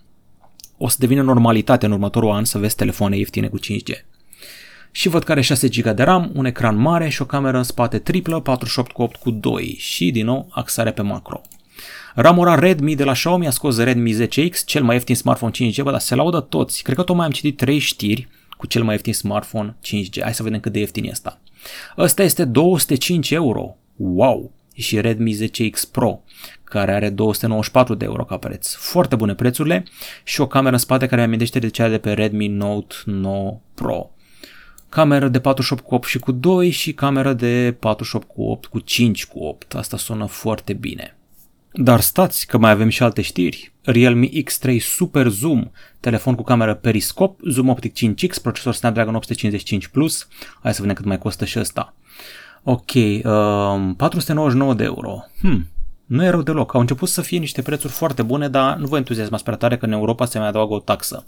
O 0.78 0.88
să 0.88 0.96
devină 0.98 1.22
normalitate 1.22 1.86
în 1.86 1.92
următorul 1.92 2.30
an 2.30 2.44
să 2.44 2.58
vezi 2.58 2.76
telefoane 2.76 3.16
ieftine 3.16 3.48
cu 3.48 3.58
5G. 3.58 4.04
Și 4.90 5.08
văd 5.08 5.22
că 5.22 5.32
are 5.32 5.40
6 5.40 5.68
GB 5.68 5.88
de 5.88 6.02
RAM, 6.02 6.30
un 6.34 6.44
ecran 6.44 6.76
mare 6.76 7.08
și 7.08 7.22
o 7.22 7.24
cameră 7.24 7.56
în 7.56 7.62
spate 7.62 7.98
triplă, 7.98 8.40
48 8.40 8.92
cu 8.92 9.02
8 9.02 9.16
cu 9.16 9.30
2 9.30 9.74
și 9.78 10.10
din 10.10 10.24
nou 10.24 10.48
axare 10.50 10.92
pe 10.92 11.02
macro. 11.02 11.40
Ramura 12.18 12.54
Redmi 12.54 12.94
de 12.94 13.04
la 13.04 13.12
Xiaomi 13.12 13.46
a 13.46 13.50
scos 13.50 13.78
Redmi 13.78 14.14
10X, 14.14 14.64
cel 14.64 14.82
mai 14.82 14.94
ieftin 14.94 15.14
smartphone 15.14 15.52
5G, 15.52 15.82
bă, 15.82 15.90
dar 15.90 16.00
se 16.00 16.14
laudă 16.14 16.40
toți. 16.40 16.82
Cred 16.82 16.96
că 16.96 17.02
tocmai 17.02 17.26
am 17.26 17.32
citit 17.32 17.56
3 17.56 17.78
știri 17.78 18.28
cu 18.56 18.66
cel 18.66 18.82
mai 18.82 18.92
ieftin 18.92 19.12
smartphone 19.12 19.76
5G. 19.84 20.22
Hai 20.22 20.34
să 20.34 20.42
vedem 20.42 20.60
cât 20.60 20.72
de 20.72 20.78
ieftin 20.78 21.04
e 21.04 21.10
asta. 21.10 21.40
Ăsta 21.98 22.22
este 22.22 22.44
205 22.44 23.30
euro. 23.30 23.76
Wow! 23.96 24.52
Și 24.74 25.00
Redmi 25.00 25.34
10X 25.34 25.90
Pro, 25.92 26.22
care 26.64 26.94
are 26.94 27.10
294 27.10 27.94
de 27.94 28.04
euro 28.04 28.24
ca 28.24 28.36
preț. 28.36 28.74
Foarte 28.74 29.16
bune 29.16 29.34
prețurile 29.34 29.84
și 30.24 30.40
o 30.40 30.46
cameră 30.46 30.74
în 30.74 30.80
spate 30.80 31.06
care 31.06 31.22
amintește 31.22 31.58
de 31.58 31.68
cea 31.68 31.88
de 31.88 31.98
pe 31.98 32.12
Redmi 32.12 32.46
Note 32.46 32.94
9 33.04 33.60
Pro. 33.74 34.10
Cameră 34.88 35.28
de 35.28 35.40
48 35.40 35.84
cu 35.84 35.94
8 35.94 36.08
și 36.08 36.18
cu 36.18 36.32
2 36.32 36.70
și 36.70 36.92
cameră 36.92 37.32
de 37.32 37.76
48 37.78 38.28
cu 38.28 38.42
8 38.42 38.66
cu 38.66 38.78
5 38.78 39.26
cu 39.26 39.38
8. 39.38 39.74
Asta 39.74 39.96
sună 39.96 40.26
foarte 40.26 40.72
bine. 40.72 41.15
Dar 41.78 42.00
stați 42.00 42.46
că 42.46 42.58
mai 42.58 42.70
avem 42.70 42.88
și 42.88 43.02
alte 43.02 43.22
știri. 43.22 43.72
Realme 43.82 44.28
X3 44.28 44.80
Super 44.80 45.28
Zoom, 45.28 45.70
telefon 46.00 46.34
cu 46.34 46.42
cameră 46.42 46.74
periscop, 46.74 47.40
zoom 47.48 47.68
optic 47.68 47.92
5X, 47.94 48.42
procesor 48.42 48.74
Snapdragon 48.74 49.20
855+, 49.20 49.90
Plus. 49.92 50.28
hai 50.62 50.74
să 50.74 50.80
vedem 50.80 50.94
cât 50.96 51.04
mai 51.04 51.18
costă 51.18 51.44
și 51.44 51.58
ăsta. 51.58 51.94
Ok, 52.62 52.94
uh, 52.94 53.22
499 53.96 54.74
de 54.74 54.84
euro. 54.84 55.24
Hmm, 55.40 55.68
nu 56.06 56.24
e 56.24 56.28
rău 56.28 56.42
deloc. 56.42 56.74
Au 56.74 56.80
început 56.80 57.08
să 57.08 57.20
fie 57.20 57.38
niște 57.38 57.62
prețuri 57.62 57.92
foarte 57.92 58.22
bune, 58.22 58.48
dar 58.48 58.76
nu 58.76 58.86
vă 58.86 58.96
entuziasmați 58.96 59.44
prea 59.44 59.56
tare 59.56 59.76
că 59.76 59.84
în 59.84 59.92
Europa 59.92 60.24
se 60.24 60.38
mai 60.38 60.48
adaugă 60.48 60.74
o 60.74 60.78
taxă. 60.78 61.26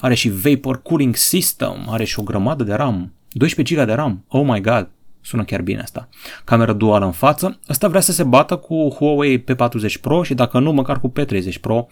Are 0.00 0.14
și 0.14 0.30
Vapor 0.30 0.82
Cooling 0.82 1.16
System, 1.16 1.86
are 1.88 2.04
și 2.04 2.18
o 2.18 2.22
grămadă 2.22 2.64
de 2.64 2.74
RAM. 2.74 3.12
12 3.30 3.74
GB 3.74 3.86
de 3.86 3.92
RAM. 3.92 4.24
Oh 4.28 4.44
my 4.46 4.60
god. 4.60 4.88
Sună 5.24 5.44
chiar 5.44 5.62
bine 5.62 5.80
asta. 5.80 6.08
Cameră 6.44 6.72
duală 6.72 7.04
în 7.04 7.12
față. 7.12 7.58
Asta 7.66 7.88
vrea 7.88 8.00
să 8.00 8.12
se 8.12 8.22
bată 8.22 8.56
cu 8.56 8.88
Huawei 8.98 9.44
P40 9.44 10.00
Pro 10.00 10.22
și 10.22 10.34
dacă 10.34 10.58
nu, 10.58 10.72
măcar 10.72 11.00
cu 11.00 11.12
P30 11.12 11.60
Pro, 11.60 11.86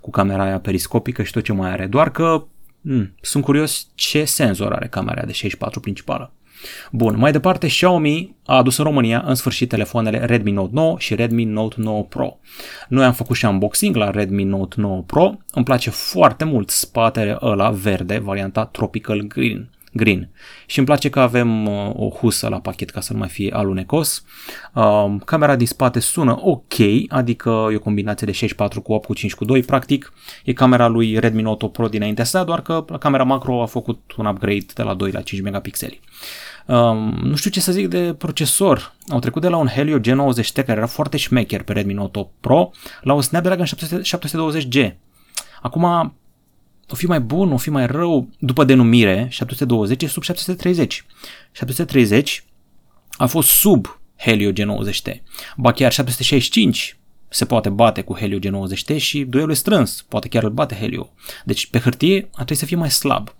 cu 0.00 0.10
camera 0.10 0.42
aia 0.42 0.60
periscopică 0.60 1.22
și 1.22 1.32
tot 1.32 1.44
ce 1.44 1.52
mai 1.52 1.70
are. 1.70 1.86
Doar 1.86 2.10
că 2.10 2.44
hmm, 2.82 3.14
sunt 3.20 3.44
curios 3.44 3.88
ce 3.94 4.24
senzor 4.24 4.72
are 4.72 4.86
camera 4.86 5.22
de 5.22 5.32
64 5.32 5.80
principală. 5.80 6.32
Bun, 6.90 7.18
mai 7.18 7.32
departe 7.32 7.66
Xiaomi 7.66 8.36
a 8.44 8.56
adus 8.56 8.76
în 8.76 8.84
România 8.84 9.22
în 9.26 9.34
sfârșit 9.34 9.68
telefoanele 9.68 10.24
Redmi 10.24 10.50
Note 10.50 10.70
9 10.74 10.94
și 10.98 11.14
Redmi 11.14 11.44
Note 11.44 11.76
9 11.78 12.04
Pro. 12.04 12.38
Noi 12.88 13.04
am 13.04 13.12
făcut 13.12 13.36
și 13.36 13.44
unboxing 13.44 13.96
la 13.96 14.10
Redmi 14.10 14.44
Note 14.44 14.74
9 14.80 15.02
Pro, 15.02 15.36
îmi 15.52 15.64
place 15.64 15.90
foarte 15.90 16.44
mult 16.44 16.70
spatele 16.70 17.38
ăla 17.42 17.70
verde, 17.70 18.18
varianta 18.18 18.64
Tropical 18.64 19.20
Green 19.20 19.70
green. 19.92 20.30
Și 20.66 20.78
îmi 20.78 20.86
place 20.86 21.10
că 21.10 21.20
avem 21.20 21.66
uh, 21.66 21.90
o 21.94 22.08
husă 22.08 22.48
la 22.48 22.60
pachet 22.60 22.90
ca 22.90 23.00
să 23.00 23.12
nu 23.12 23.18
mai 23.18 23.28
fie 23.28 23.50
alunecos. 23.54 24.24
Uh, 24.74 25.14
camera 25.24 25.56
din 25.56 25.66
spate 25.66 26.00
sună 26.00 26.38
ok, 26.40 26.74
adică 27.08 27.68
e 27.72 27.76
o 27.76 27.78
combinație 27.78 28.26
de 28.26 28.32
64 28.32 28.80
cu 28.80 28.92
8 28.92 29.06
cu 29.06 29.14
5 29.14 29.34
cu 29.34 29.44
2, 29.44 29.62
practic 29.62 30.12
e 30.44 30.52
camera 30.52 30.86
lui 30.86 31.18
Redmi 31.18 31.42
Note 31.42 31.64
8 31.64 31.72
Pro 31.72 31.88
dinaintea 31.88 32.24
sa, 32.24 32.44
doar 32.44 32.62
că 32.62 32.84
la 32.88 32.98
camera 32.98 33.22
macro 33.22 33.62
a 33.62 33.66
făcut 33.66 34.14
un 34.16 34.26
upgrade 34.26 34.66
de 34.74 34.82
la 34.82 34.94
2 34.94 35.10
la 35.10 35.20
5 35.20 35.42
megapixeli. 35.42 36.00
Um, 36.66 37.18
nu 37.22 37.36
știu 37.36 37.50
ce 37.50 37.60
să 37.60 37.72
zic 37.72 37.88
de 37.88 38.14
procesor. 38.18 38.94
Au 39.08 39.18
trecut 39.18 39.42
de 39.42 39.48
la 39.48 39.56
un 39.56 39.66
Helio 39.66 39.98
G90T 39.98 40.52
care 40.52 40.72
era 40.72 40.86
foarte 40.86 41.16
șmecher 41.16 41.62
pe 41.62 41.72
Redmi 41.72 41.92
Note 41.92 42.18
8 42.18 42.30
Pro 42.40 42.70
la 43.00 43.12
un 43.12 43.22
Snapdragon 43.22 43.66
720G. 43.66 44.92
Acum, 45.62 46.14
o 46.90 46.94
fi 46.94 47.06
mai 47.06 47.20
bun, 47.20 47.52
o 47.52 47.56
fi 47.56 47.70
mai 47.70 47.86
rău, 47.86 48.28
după 48.38 48.64
denumire, 48.64 49.26
720 49.30 50.02
e 50.02 50.06
sub 50.06 50.22
730. 50.22 51.04
730 51.52 52.44
a 53.10 53.26
fost 53.26 53.48
sub 53.48 54.00
Helio 54.16 54.50
G90T. 54.50 55.20
Ba 55.56 55.72
chiar 55.72 55.92
765 55.92 56.98
se 57.28 57.44
poate 57.44 57.68
bate 57.68 58.02
cu 58.02 58.16
Helio 58.16 58.38
G90T 58.38 58.96
și 58.96 59.24
duelul 59.24 59.50
e 59.50 59.54
strâns, 59.54 60.04
poate 60.08 60.28
chiar 60.28 60.42
îl 60.42 60.50
bate 60.50 60.74
Helio. 60.74 61.12
Deci 61.44 61.66
pe 61.66 61.78
hârtie 61.78 62.16
ar 62.16 62.44
trebui 62.44 62.56
să 62.56 62.64
fie 62.64 62.76
mai 62.76 62.90
slab. 62.90 63.34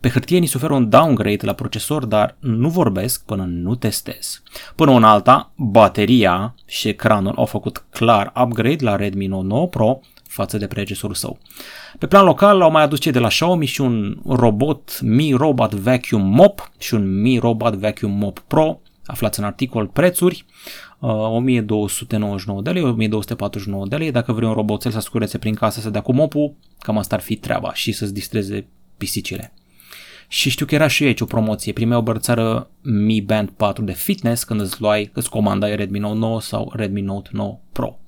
Pe 0.00 0.08
hârtie 0.08 0.38
ni 0.38 0.46
se 0.46 0.56
oferă 0.56 0.72
un 0.72 0.88
downgrade 0.88 1.46
la 1.46 1.52
procesor, 1.52 2.04
dar 2.04 2.36
nu 2.38 2.68
vorbesc 2.68 3.24
până 3.24 3.44
nu 3.44 3.74
testez. 3.74 4.42
Până 4.76 4.92
în 4.92 5.04
alta, 5.04 5.52
bateria 5.56 6.54
și 6.66 6.88
ecranul 6.88 7.34
au 7.36 7.44
făcut 7.44 7.84
clar 7.90 8.32
upgrade 8.42 8.84
la 8.84 8.96
Redmi 8.96 9.26
Note 9.26 9.46
9 9.46 9.66
Pro 9.66 10.00
față 10.32 10.58
de 10.58 10.66
predecesorul 10.66 11.14
său. 11.14 11.38
Pe 11.98 12.06
plan 12.06 12.24
local 12.24 12.60
au 12.60 12.70
mai 12.70 12.82
adus 12.82 13.00
cei 13.00 13.12
de 13.12 13.18
la 13.18 13.28
Xiaomi 13.28 13.66
și 13.66 13.80
un 13.80 14.16
robot 14.26 15.00
Mi 15.00 15.32
Robot 15.32 15.74
Vacuum 15.74 16.22
Mop 16.22 16.70
și 16.78 16.94
un 16.94 17.20
Mi 17.20 17.38
Robot 17.38 17.74
Vacuum 17.74 18.12
Mop 18.12 18.38
Pro, 18.38 18.80
aflați 19.06 19.38
în 19.38 19.44
articol 19.44 19.86
prețuri, 19.86 20.44
1299 20.98 22.58
uh, 22.58 22.64
de 22.64 22.70
lei, 22.70 22.82
1249 22.82 23.86
de 23.86 23.96
lei, 23.96 24.10
dacă 24.10 24.32
vrei 24.32 24.48
un 24.48 24.54
roboțel 24.54 24.90
să 24.90 25.00
scurețe 25.00 25.38
prin 25.38 25.54
casă 25.54 25.80
să 25.80 25.90
dea 25.90 26.00
cu 26.00 26.12
mopul, 26.12 26.54
cam 26.78 26.98
asta 26.98 27.14
ar 27.14 27.20
fi 27.20 27.36
treaba 27.36 27.74
și 27.74 27.92
să-ți 27.92 28.14
distreze 28.14 28.66
pisicile. 28.96 29.52
Și 30.28 30.50
știu 30.50 30.66
că 30.66 30.74
era 30.74 30.86
și 30.86 31.04
aici 31.04 31.20
o 31.20 31.24
promoție, 31.24 31.72
primeai 31.72 31.98
o 31.98 32.02
bărțară 32.02 32.70
Mi 32.80 33.20
Band 33.20 33.50
4 33.50 33.84
de 33.84 33.92
fitness 33.92 34.44
când 34.44 34.60
îți 34.60 34.80
luai, 34.80 35.10
îți 35.12 35.30
comandai 35.30 35.76
Redmi 35.76 35.98
Note 35.98 36.18
9 36.18 36.40
sau 36.40 36.72
Redmi 36.74 37.00
Note 37.00 37.30
9 37.32 37.58
Pro. 37.72 37.98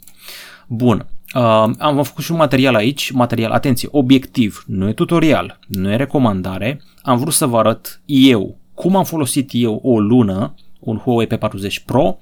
Bun, 0.67 1.07
Uh, 1.35 1.71
am 1.79 2.03
făcut 2.03 2.25
și 2.25 2.31
un 2.31 2.37
material 2.37 2.75
aici, 2.75 3.11
material, 3.11 3.51
atenție, 3.51 3.89
obiectiv, 3.91 4.65
nu 4.67 4.89
e 4.89 4.93
tutorial, 4.93 5.59
nu 5.67 5.91
e 5.91 5.97
recomandare, 5.97 6.83
am 7.03 7.19
vrut 7.19 7.33
să 7.33 7.47
vă 7.47 7.59
arăt 7.59 8.01
eu 8.05 8.59
cum 8.75 8.97
am 8.97 9.05
folosit 9.05 9.51
eu 9.53 9.81
o 9.83 10.01
lună 10.01 10.55
un 10.81 10.99
Huawei 10.99 11.27
P40 11.27 11.85
Pro, 11.87 12.19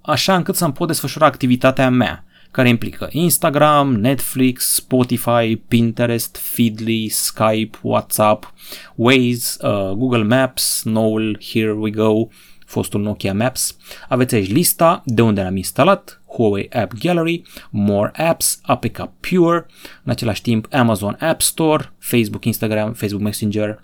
așa 0.00 0.36
încât 0.36 0.54
să-mi 0.54 0.72
pot 0.72 0.86
desfășura 0.86 1.26
activitatea 1.26 1.90
mea, 1.90 2.24
care 2.50 2.68
implică 2.68 3.08
Instagram, 3.10 3.94
Netflix, 3.94 4.74
Spotify, 4.74 5.56
Pinterest, 5.68 6.36
Feedly, 6.36 7.08
Skype, 7.08 7.78
WhatsApp, 7.82 8.52
Waze, 8.94 9.56
uh, 9.60 9.90
Google 9.90 10.22
Maps, 10.22 10.82
noul 10.84 11.38
Here 11.52 11.72
We 11.72 11.90
Go, 11.90 12.26
fostul 12.66 13.00
Nokia 13.00 13.34
Maps. 13.34 13.76
Aveți 14.08 14.34
aici 14.34 14.52
lista 14.52 15.02
de 15.04 15.22
unde 15.22 15.42
l-am 15.42 15.56
instalat, 15.56 16.21
Huawei 16.34 16.68
App 16.72 16.92
Gallery, 16.98 17.42
More 17.70 18.10
Apps, 18.14 18.60
APK 18.62 19.10
Pure, 19.20 19.66
în 20.04 20.10
același 20.10 20.42
timp 20.42 20.66
Amazon 20.70 21.16
App 21.20 21.40
Store, 21.40 21.92
Facebook, 21.98 22.44
Instagram, 22.44 22.92
Facebook 22.92 23.22
Messenger, 23.22 23.82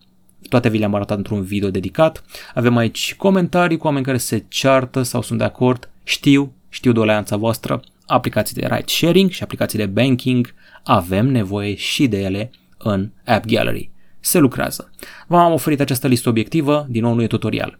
toate 0.48 0.68
vi 0.68 0.78
le-am 0.78 0.94
arătat 0.94 1.16
într-un 1.16 1.42
video 1.42 1.70
dedicat. 1.70 2.24
Avem 2.54 2.76
aici 2.76 3.14
comentarii 3.14 3.76
cu 3.76 3.86
oameni 3.86 4.04
care 4.04 4.16
se 4.16 4.44
ceartă 4.48 5.02
sau 5.02 5.22
sunt 5.22 5.38
de 5.38 5.44
acord, 5.44 5.90
știu, 6.04 6.52
știu 6.68 6.92
doleanța 6.92 7.36
voastră, 7.36 7.80
aplicații 8.06 8.54
de 8.54 8.66
ride 8.66 8.84
sharing 8.86 9.30
și 9.30 9.42
aplicații 9.42 9.78
de 9.78 9.86
banking, 9.86 10.54
avem 10.82 11.26
nevoie 11.26 11.74
și 11.74 12.06
de 12.08 12.20
ele 12.20 12.50
în 12.78 13.10
App 13.24 13.46
Gallery. 13.46 13.90
Se 14.20 14.38
lucrează. 14.38 14.90
V-am 15.26 15.52
oferit 15.52 15.80
această 15.80 16.06
listă 16.06 16.28
obiectivă, 16.28 16.86
din 16.88 17.02
nou 17.02 17.14
nu 17.14 17.22
e 17.22 17.26
tutorial. 17.26 17.78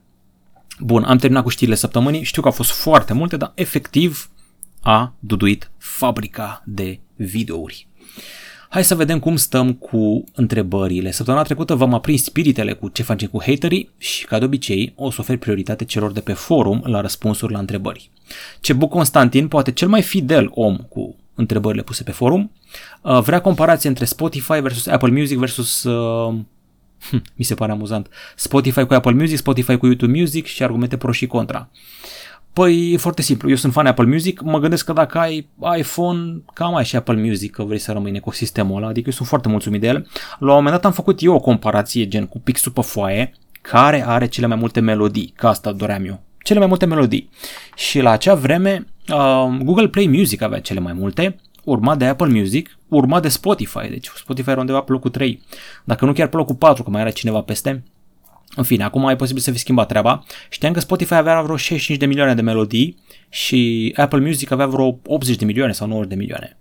Bun, 0.81 1.05
am 1.05 1.17
terminat 1.17 1.43
cu 1.43 1.49
știrile 1.49 1.77
săptămânii, 1.77 2.23
știu 2.23 2.43
că 2.43 2.49
au 2.49 2.55
fost 2.55 2.71
foarte 2.71 3.13
multe, 3.13 3.37
dar 3.37 3.53
efectiv 3.55 4.31
a 4.89 5.15
duduit 5.19 5.71
fabrica 5.79 6.63
de 6.67 7.01
videouri. 7.17 7.89
Hai 8.69 8.85
să 8.85 8.95
vedem 8.95 9.19
cum 9.19 9.37
stăm 9.37 9.73
cu 9.73 10.25
întrebările. 10.35 11.11
Săptămâna 11.11 11.43
trecută 11.43 11.75
v-am 11.75 11.95
aprins 11.95 12.25
spiritele 12.25 12.73
cu 12.73 12.89
ce 12.89 13.03
facem 13.03 13.29
cu 13.29 13.43
haterii 13.43 13.91
și, 13.99 14.25
ca 14.25 14.39
de 14.39 14.45
obicei, 14.45 14.93
o 14.97 15.11
să 15.11 15.17
ofer 15.21 15.37
prioritate 15.37 15.85
celor 15.85 16.13
de 16.13 16.21
pe 16.21 16.33
forum 16.33 16.83
la 16.85 17.01
răspunsuri 17.01 17.53
la 17.53 17.59
întrebări. 17.59 18.11
Cebu 18.61 18.89
Constantin, 18.89 19.49
poate 19.49 19.73
cel 19.73 19.89
mai 19.89 20.03
fidel 20.03 20.51
om 20.55 20.77
cu 20.77 21.17
întrebările 21.35 21.83
puse 21.83 22.03
pe 22.03 22.13
forum, 22.13 22.51
uh, 23.03 23.21
vrea 23.21 23.41
comparație 23.41 23.89
între 23.89 24.05
Spotify 24.05 24.61
versus 24.61 24.87
Apple 24.87 25.11
Music 25.11 25.39
versus 25.39 25.83
uh, 25.83 26.35
hm, 27.11 27.23
mi 27.37 27.45
se 27.45 27.55
pare 27.55 27.73
amuzant. 27.73 28.09
Spotify 28.37 28.85
cu 28.85 28.95
Apple 28.95 29.13
Music, 29.13 29.37
Spotify 29.37 29.77
cu 29.77 29.87
YouTube 29.87 30.19
Music 30.19 30.47
și 30.47 30.63
argumente 30.63 30.97
pro 30.97 31.13
și 31.13 31.27
contra. 31.27 31.71
Păi 32.59 32.93
e 32.93 32.97
foarte 32.97 33.23
simplu, 33.23 33.49
eu 33.49 33.57
sunt 33.57 33.73
fan 33.73 33.87
Apple 33.87 34.05
Music, 34.05 34.41
mă 34.41 34.59
gândesc 34.59 34.85
că 34.85 34.93
dacă 34.93 35.19
ai 35.19 35.49
iPhone, 35.77 36.43
cam 36.55 36.75
ai 36.75 36.85
și 36.85 36.97
Apple 36.97 37.15
Music, 37.15 37.51
că 37.51 37.63
vrei 37.63 37.79
să 37.79 37.93
rămâi 37.93 38.11
în 38.11 38.17
ecosistemul 38.17 38.77
ăla, 38.77 38.87
adică 38.87 39.07
eu 39.07 39.13
sunt 39.13 39.29
foarte 39.29 39.49
mulțumit 39.49 39.81
de 39.81 39.87
el. 39.87 40.07
La 40.39 40.49
un 40.49 40.57
moment 40.57 40.75
dat 40.75 40.85
am 40.85 40.93
făcut 40.93 41.23
eu 41.23 41.35
o 41.35 41.41
comparație 41.41 42.09
gen 42.09 42.27
cu 42.27 42.41
pixul 42.41 42.73
pe 42.73 42.81
foaie, 42.81 43.33
care 43.61 44.07
are 44.07 44.27
cele 44.27 44.47
mai 44.47 44.57
multe 44.57 44.81
melodii, 44.81 45.33
ca 45.37 45.49
asta 45.49 45.73
doream 45.73 46.05
eu, 46.05 46.21
cele 46.43 46.59
mai 46.59 46.69
multe 46.69 46.87
melodii. 46.87 47.31
Și 47.77 48.01
la 48.01 48.11
acea 48.11 48.35
vreme 48.35 48.87
uh, 49.13 49.59
Google 49.63 49.89
Play 49.89 50.07
Music 50.07 50.43
avea 50.43 50.61
cele 50.61 50.81
mai 50.81 50.93
multe, 50.93 51.41
urmat 51.65 51.99
de 51.99 52.05
Apple 52.05 52.29
Music, 52.39 52.79
urmat 52.89 53.23
de 53.23 53.29
Spotify, 53.29 53.89
deci 53.89 54.09
Spotify 54.15 54.51
era 54.51 54.61
undeva 54.61 54.81
pe 54.81 54.93
locul 54.93 55.11
3, 55.11 55.43
dacă 55.85 56.05
nu 56.05 56.13
chiar 56.13 56.29
pe 56.29 56.37
locul 56.37 56.55
4, 56.55 56.83
că 56.83 56.91
mai 56.91 57.01
era 57.01 57.11
cineva 57.11 57.41
peste. 57.41 57.83
În 58.57 58.65
fine, 58.65 58.85
acum 58.85 59.09
e 59.09 59.17
posibil 59.17 59.43
să 59.43 59.51
fi 59.51 59.59
schimbat 59.59 59.89
treaba. 59.89 60.25
Știam 60.51 60.73
că 60.73 60.81
Spotify 60.81 61.15
avea 61.15 61.43
vreo 61.43 61.57
65 61.57 61.99
de 61.99 62.07
milioane 62.07 62.35
de 62.35 62.43
melodii 62.43 62.97
și 63.29 63.93
Apple 63.97 64.19
Music 64.19 64.51
avea 64.51 64.67
vreo 64.67 64.99
80 65.07 65.37
de 65.37 65.45
milioane 65.45 65.73
sau 65.73 65.87
90 65.87 66.11
de 66.11 66.17
milioane. 66.17 66.59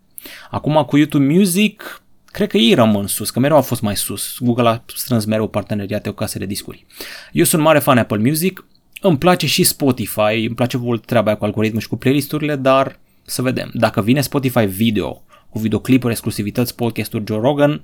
Acum 0.50 0.84
cu 0.88 0.98
YouTube 0.98 1.34
Music, 1.34 2.01
cred 2.25 2.50
că 2.50 2.58
ei 2.58 2.74
rămân 2.74 3.08
sus, 3.08 3.29
că 3.29 3.39
mereu 3.39 3.56
au 3.56 3.62
fost 3.62 3.82
mai 3.82 3.96
sus. 3.96 4.38
Google 4.39 4.67
a 4.67 4.84
strâns 4.96 5.25
mereu 5.25 5.48
parteneriate 5.48 6.10
cu 6.10 6.15
case 6.15 6.39
de 6.39 6.46
discuri. 6.46 6.86
Eu 7.32 7.44
sunt 7.44 7.62
mare 7.62 7.79
fan 7.79 7.98
Apple 7.98 8.17
Music, 8.17 8.65
îmi 9.01 9.17
place 9.17 9.48
și 9.48 9.63
Spotify, 9.63 10.46
îmi 10.46 10.56
place 10.56 10.77
mult 10.77 11.06
treaba 11.06 11.36
cu 11.36 11.46
algoritmul 11.46 11.82
și 11.82 11.88
cu 11.88 11.96
playlisturile, 11.96 12.56
dar 12.56 13.00
să 13.25 13.41
vedem. 13.41 13.72
Dacă 13.74 14.01
vine 14.01 14.22
Spotify 14.22 14.65
video, 14.65 15.24
cu 15.50 15.60
videoclipuri, 15.60 16.12
exclusivități, 16.12 16.75
podcasturi 16.75 17.24
Joe 17.27 17.39
Rogan, 17.39 17.82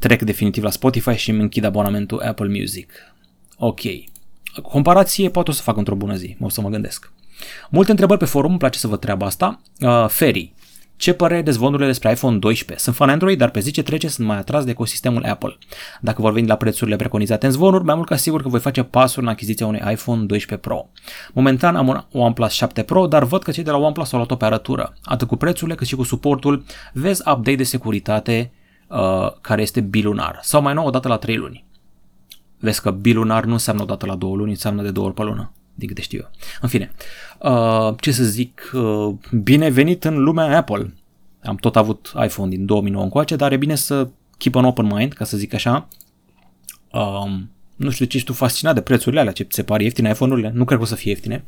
trec 0.00 0.22
definitiv 0.22 0.62
la 0.62 0.70
Spotify 0.70 1.14
și 1.14 1.30
îmi 1.30 1.40
închid 1.40 1.64
abonamentul 1.64 2.20
Apple 2.20 2.48
Music. 2.58 2.92
Ok. 3.56 3.80
Comparație 4.62 5.30
poate 5.30 5.50
o 5.50 5.52
să 5.52 5.62
fac 5.62 5.76
într-o 5.76 5.94
bună 5.94 6.14
zi, 6.14 6.36
o 6.40 6.48
să 6.48 6.60
mă 6.60 6.68
gândesc. 6.68 7.12
Multe 7.70 7.90
întrebări 7.90 8.18
pe 8.18 8.24
forum, 8.24 8.50
îmi 8.50 8.58
place 8.58 8.78
să 8.78 8.88
văd 8.88 9.00
treaba 9.00 9.26
asta. 9.26 9.60
Uh, 9.80 10.06
Ferry. 10.08 10.54
Ce 10.96 11.12
părere 11.12 11.42
de 11.42 11.50
zvonurile 11.50 11.86
despre 11.86 12.10
iPhone 12.10 12.36
12? 12.36 12.84
Sunt 12.84 12.96
fan 12.96 13.08
Android, 13.08 13.38
dar 13.38 13.50
pe 13.50 13.60
zi 13.60 13.70
ce 13.70 13.82
trece 13.82 14.08
sunt 14.08 14.26
mai 14.26 14.36
atras 14.36 14.64
de 14.64 14.70
ecosistemul 14.70 15.24
Apple. 15.24 15.58
Dacă 16.00 16.22
vor 16.22 16.32
veni 16.32 16.46
la 16.46 16.56
prețurile 16.56 16.96
preconizate 16.96 17.46
în 17.46 17.52
zvonuri, 17.52 17.84
mai 17.84 17.94
mult 17.94 18.08
ca 18.08 18.16
sigur 18.16 18.42
că 18.42 18.48
voi 18.48 18.60
face 18.60 18.82
pasul 18.82 19.22
în 19.22 19.28
achiziția 19.28 19.66
unui 19.66 19.82
iPhone 19.90 20.24
12 20.24 20.68
Pro. 20.68 20.88
Momentan 21.32 21.76
am 21.76 21.88
un 21.88 22.04
OnePlus 22.12 22.50
7 22.52 22.82
Pro, 22.82 23.06
dar 23.06 23.24
văd 23.24 23.42
că 23.42 23.50
cei 23.50 23.64
de 23.64 23.70
la 23.70 23.76
OnePlus 23.76 24.12
au 24.12 24.18
luat-o 24.18 24.36
pe 24.36 24.44
arătură. 24.44 24.94
Atât 25.04 25.28
cu 25.28 25.36
prețurile 25.36 25.76
cât 25.76 25.86
și 25.86 25.94
cu 25.94 26.02
suportul, 26.02 26.64
vezi 26.92 27.22
update 27.26 27.56
de 27.56 27.62
securitate 27.62 28.52
uh, 28.90 29.32
care 29.40 29.62
este 29.62 29.80
bilunar 29.80 30.38
sau 30.42 30.62
mai 30.62 30.74
nou 30.74 30.86
o 30.86 30.90
dată 30.90 31.08
la 31.08 31.16
3 31.16 31.36
luni. 31.36 31.64
Vezi 32.58 32.80
că 32.80 32.90
bilunar 32.90 33.44
nu 33.44 33.52
înseamnă 33.52 33.82
o 33.82 33.84
dată 33.84 34.06
la 34.06 34.14
2 34.14 34.32
luni, 34.36 34.50
înseamnă 34.50 34.82
de 34.82 34.90
două 34.90 35.06
ori 35.06 35.14
pe 35.14 35.22
lună. 35.22 35.52
din 35.74 35.88
câte 35.88 36.00
știu 36.00 36.18
eu. 36.22 36.30
În 36.60 36.68
fine, 36.68 36.92
uh, 37.38 37.94
ce 38.00 38.12
să 38.12 38.24
zic, 38.24 38.70
uh, 38.74 39.14
binevenit 39.42 40.04
în 40.04 40.22
lumea 40.22 40.56
Apple. 40.56 40.94
Am 41.42 41.56
tot 41.56 41.76
avut 41.76 42.12
iPhone 42.24 42.48
din 42.48 42.66
2009 42.66 43.04
încoace, 43.04 43.36
dar 43.36 43.52
e 43.52 43.56
bine 43.56 43.74
să 43.74 44.08
keep 44.38 44.54
an 44.54 44.64
open 44.64 44.86
mind, 44.86 45.12
ca 45.12 45.24
să 45.24 45.36
zic 45.36 45.54
așa. 45.54 45.88
Um, 46.92 47.50
nu 47.76 47.90
știu 47.90 48.04
de 48.04 48.10
ce 48.10 48.16
ești 48.16 48.28
tu 48.28 48.34
fascinat 48.34 48.74
de 48.74 48.80
prețurile 48.80 49.20
alea, 49.20 49.32
ce 49.32 49.42
ți 49.42 49.54
se 49.54 49.62
pare 49.62 49.82
ieftine 49.82 50.08
iPhone-urile, 50.08 50.50
nu 50.54 50.64
cred 50.64 50.78
că 50.78 50.84
o 50.84 50.86
să 50.86 50.94
fie 50.94 51.10
ieftine. 51.10 51.44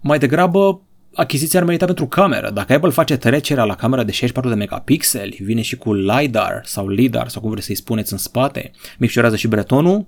Mai 0.00 0.18
degrabă, 0.18 0.80
achiziția 1.16 1.60
ar 1.60 1.66
merita 1.66 1.84
pentru 1.84 2.06
cameră. 2.06 2.50
Dacă 2.50 2.72
Apple 2.72 2.90
face 2.90 3.16
trecerea 3.16 3.64
la 3.64 3.74
camera 3.74 4.04
de 4.04 4.10
64 4.12 4.50
de 4.50 4.56
megapixeli, 4.56 5.38
vine 5.40 5.62
și 5.62 5.76
cu 5.76 5.94
LiDAR 5.94 6.60
sau 6.64 6.88
LiDAR 6.88 7.28
sau 7.28 7.40
cum 7.40 7.50
vreți 7.50 7.66
să-i 7.66 7.74
spuneți 7.74 8.12
în 8.12 8.18
spate, 8.18 8.70
micșorează 8.98 9.36
și 9.36 9.48
bretonul, 9.48 10.06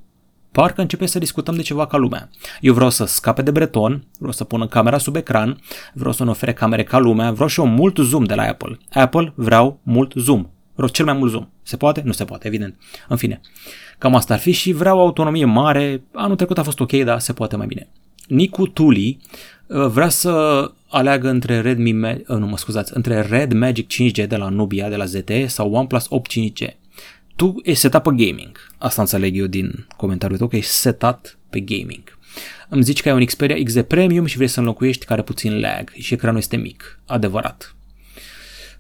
parcă 0.53 0.81
începe 0.81 1.07
să 1.07 1.19
discutăm 1.19 1.55
de 1.55 1.63
ceva 1.63 1.87
ca 1.87 1.97
lumea. 1.97 2.31
Eu 2.61 2.75
vreau 2.75 2.91
să 2.91 3.05
scape 3.05 3.43
de 3.43 3.51
breton, 3.51 4.07
vreau 4.19 4.33
să 4.33 4.45
pună 4.45 4.67
camera 4.67 4.99
sub 4.99 5.17
ecran, 5.17 5.61
vreau 5.93 6.13
să 6.13 6.25
ne 6.25 6.31
ofere 6.31 6.53
camere 6.53 6.83
ca 6.83 6.99
lumea, 6.99 7.33
vreau 7.33 7.49
și 7.49 7.61
eu 7.61 7.67
mult 7.67 7.97
zoom 7.97 8.25
de 8.25 8.35
la 8.35 8.43
Apple. 8.43 8.79
Apple 8.93 9.33
vreau 9.35 9.81
mult 9.83 10.13
zoom. 10.17 10.51
Vreau 10.75 10.91
cel 10.91 11.05
mai 11.05 11.15
mult 11.15 11.31
zoom. 11.31 11.49
Se 11.63 11.77
poate? 11.77 12.03
Nu 12.05 12.13
se 12.13 12.25
poate, 12.25 12.47
evident. 12.47 12.77
În 13.09 13.17
fine, 13.17 13.41
cam 13.99 14.15
asta 14.15 14.35
ar 14.35 14.41
fi 14.41 14.53
și 14.53 14.73
vreau 14.73 14.99
autonomie 15.01 15.45
mare. 15.45 16.03
Anul 16.13 16.37
trecut 16.37 16.59
a 16.59 16.63
fost 16.63 16.81
ok, 16.81 16.93
dar 16.93 17.19
se 17.19 17.33
poate 17.33 17.57
mai 17.57 17.67
bine. 17.67 17.89
Nicu 18.29 18.67
Tuli 18.67 19.19
uh, 19.67 19.87
vrea 19.87 20.09
să 20.09 20.63
aleagă 20.89 21.29
între 21.29 21.61
Redmi, 21.61 21.93
uh, 21.93 22.23
nu 22.27 22.47
mă 22.47 22.57
scuzați, 22.57 22.93
între 22.95 23.21
Red 23.21 23.53
Magic 23.53 23.87
5G 23.93 24.27
de 24.27 24.37
la 24.37 24.49
Nubia, 24.49 24.89
de 24.89 24.97
la 24.97 25.05
ZTE 25.05 25.47
sau 25.47 25.73
OnePlus 25.73 26.07
8 26.09 26.31
5G 26.33 26.77
tu 27.39 27.55
ești 27.63 27.81
setat 27.81 28.03
pe 28.03 28.11
gaming. 28.11 28.71
Asta 28.79 29.01
înțeleg 29.01 29.37
eu 29.37 29.47
din 29.47 29.87
comentariul 29.97 30.39
tău, 30.39 30.49
că 30.49 30.57
ești 30.57 30.71
setat 30.71 31.39
pe 31.51 31.61
gaming. 31.61 32.19
Îmi 32.69 32.83
zici 32.83 33.03
că 33.03 33.09
ai 33.09 33.15
un 33.15 33.25
Xperia 33.25 33.63
XZ 33.65 33.77
Premium 33.89 34.27
și 34.27 34.37
vrei 34.37 34.49
să 34.49 34.61
înlocuiești 34.61 35.05
care 35.05 35.23
puțin 35.23 35.61
lag 35.61 35.91
și 35.95 36.15
ecranul 36.15 36.39
este 36.39 36.57
mic. 36.57 37.01
Adevărat. 37.07 37.77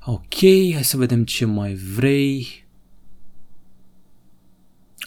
Ok, 0.05 0.38
hai 0.73 0.85
să 0.85 0.97
vedem 0.97 1.25
ce 1.25 1.45
mai 1.45 1.75
vrei. 1.75 2.67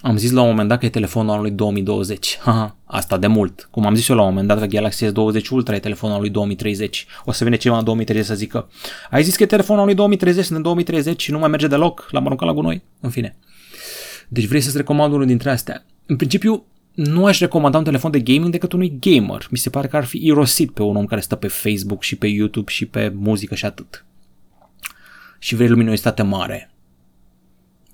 Am 0.01 0.17
zis 0.17 0.31
la 0.31 0.41
un 0.41 0.50
moment 0.50 0.70
dat 0.70 0.79
că 0.79 0.86
e 0.86 0.89
telefonul 0.89 1.31
anului 1.31 1.51
2020. 1.51 2.38
Haha, 2.41 2.75
asta 2.86 3.17
de 3.17 3.27
mult. 3.27 3.67
Cum 3.72 3.86
am 3.86 3.96
zis 3.96 4.08
eu 4.08 4.15
la 4.15 4.22
un 4.22 4.27
moment 4.27 4.48
dat 4.48 4.60
că 4.60 4.65
Galaxy 4.65 5.05
S20 5.05 5.48
Ultra 5.50 5.75
e 5.75 5.79
telefonul 5.79 6.15
anului 6.15 6.34
2030. 6.34 7.05
O 7.25 7.31
să 7.31 7.43
vină 7.43 7.55
ceva 7.55 7.77
în 7.77 7.84
2030 7.84 8.29
să 8.29 8.36
zică 8.36 8.70
ai 9.10 9.24
zis 9.24 9.36
că 9.36 9.43
e 9.43 9.46
telefonul 9.46 9.81
anului 9.81 9.98
2030, 9.98 10.46
sunt 10.46 10.58
în 10.58 10.63
2030 10.63 11.22
și 11.22 11.31
nu 11.31 11.39
mai 11.39 11.50
merge 11.50 11.67
deloc, 11.67 12.08
l-am 12.12 12.25
aruncat 12.25 12.48
la 12.48 12.53
gunoi. 12.53 12.84
În 13.00 13.10
fine. 13.10 13.36
Deci 14.27 14.46
vrei 14.46 14.62
să-ți 14.62 14.77
recomand 14.77 15.13
unul 15.13 15.25
dintre 15.25 15.50
astea. 15.50 15.86
În 16.05 16.15
principiu, 16.15 16.65
nu 16.93 17.25
aș 17.25 17.39
recomanda 17.39 17.77
un 17.77 17.84
telefon 17.84 18.12
de 18.12 18.20
gaming 18.20 18.51
decât 18.51 18.72
unui 18.72 18.98
gamer. 19.00 19.48
Mi 19.51 19.58
se 19.58 19.70
pare 19.70 19.88
că 19.88 19.98
ar 19.98 20.03
fi 20.03 20.25
irosit 20.25 20.72
pe 20.72 20.84
un 20.84 20.96
om 20.96 21.05
care 21.05 21.22
stă 21.22 21.36
pe 21.36 21.48
Facebook 21.48 22.03
și 22.03 22.15
pe 22.15 22.27
YouTube 22.27 22.72
și 22.72 22.86
pe 22.86 23.13
muzică 23.15 23.55
și 23.55 23.65
atât. 23.65 24.05
Și 25.39 25.55
vrei 25.55 25.70
luminositate 25.70 26.22
mare. 26.22 26.72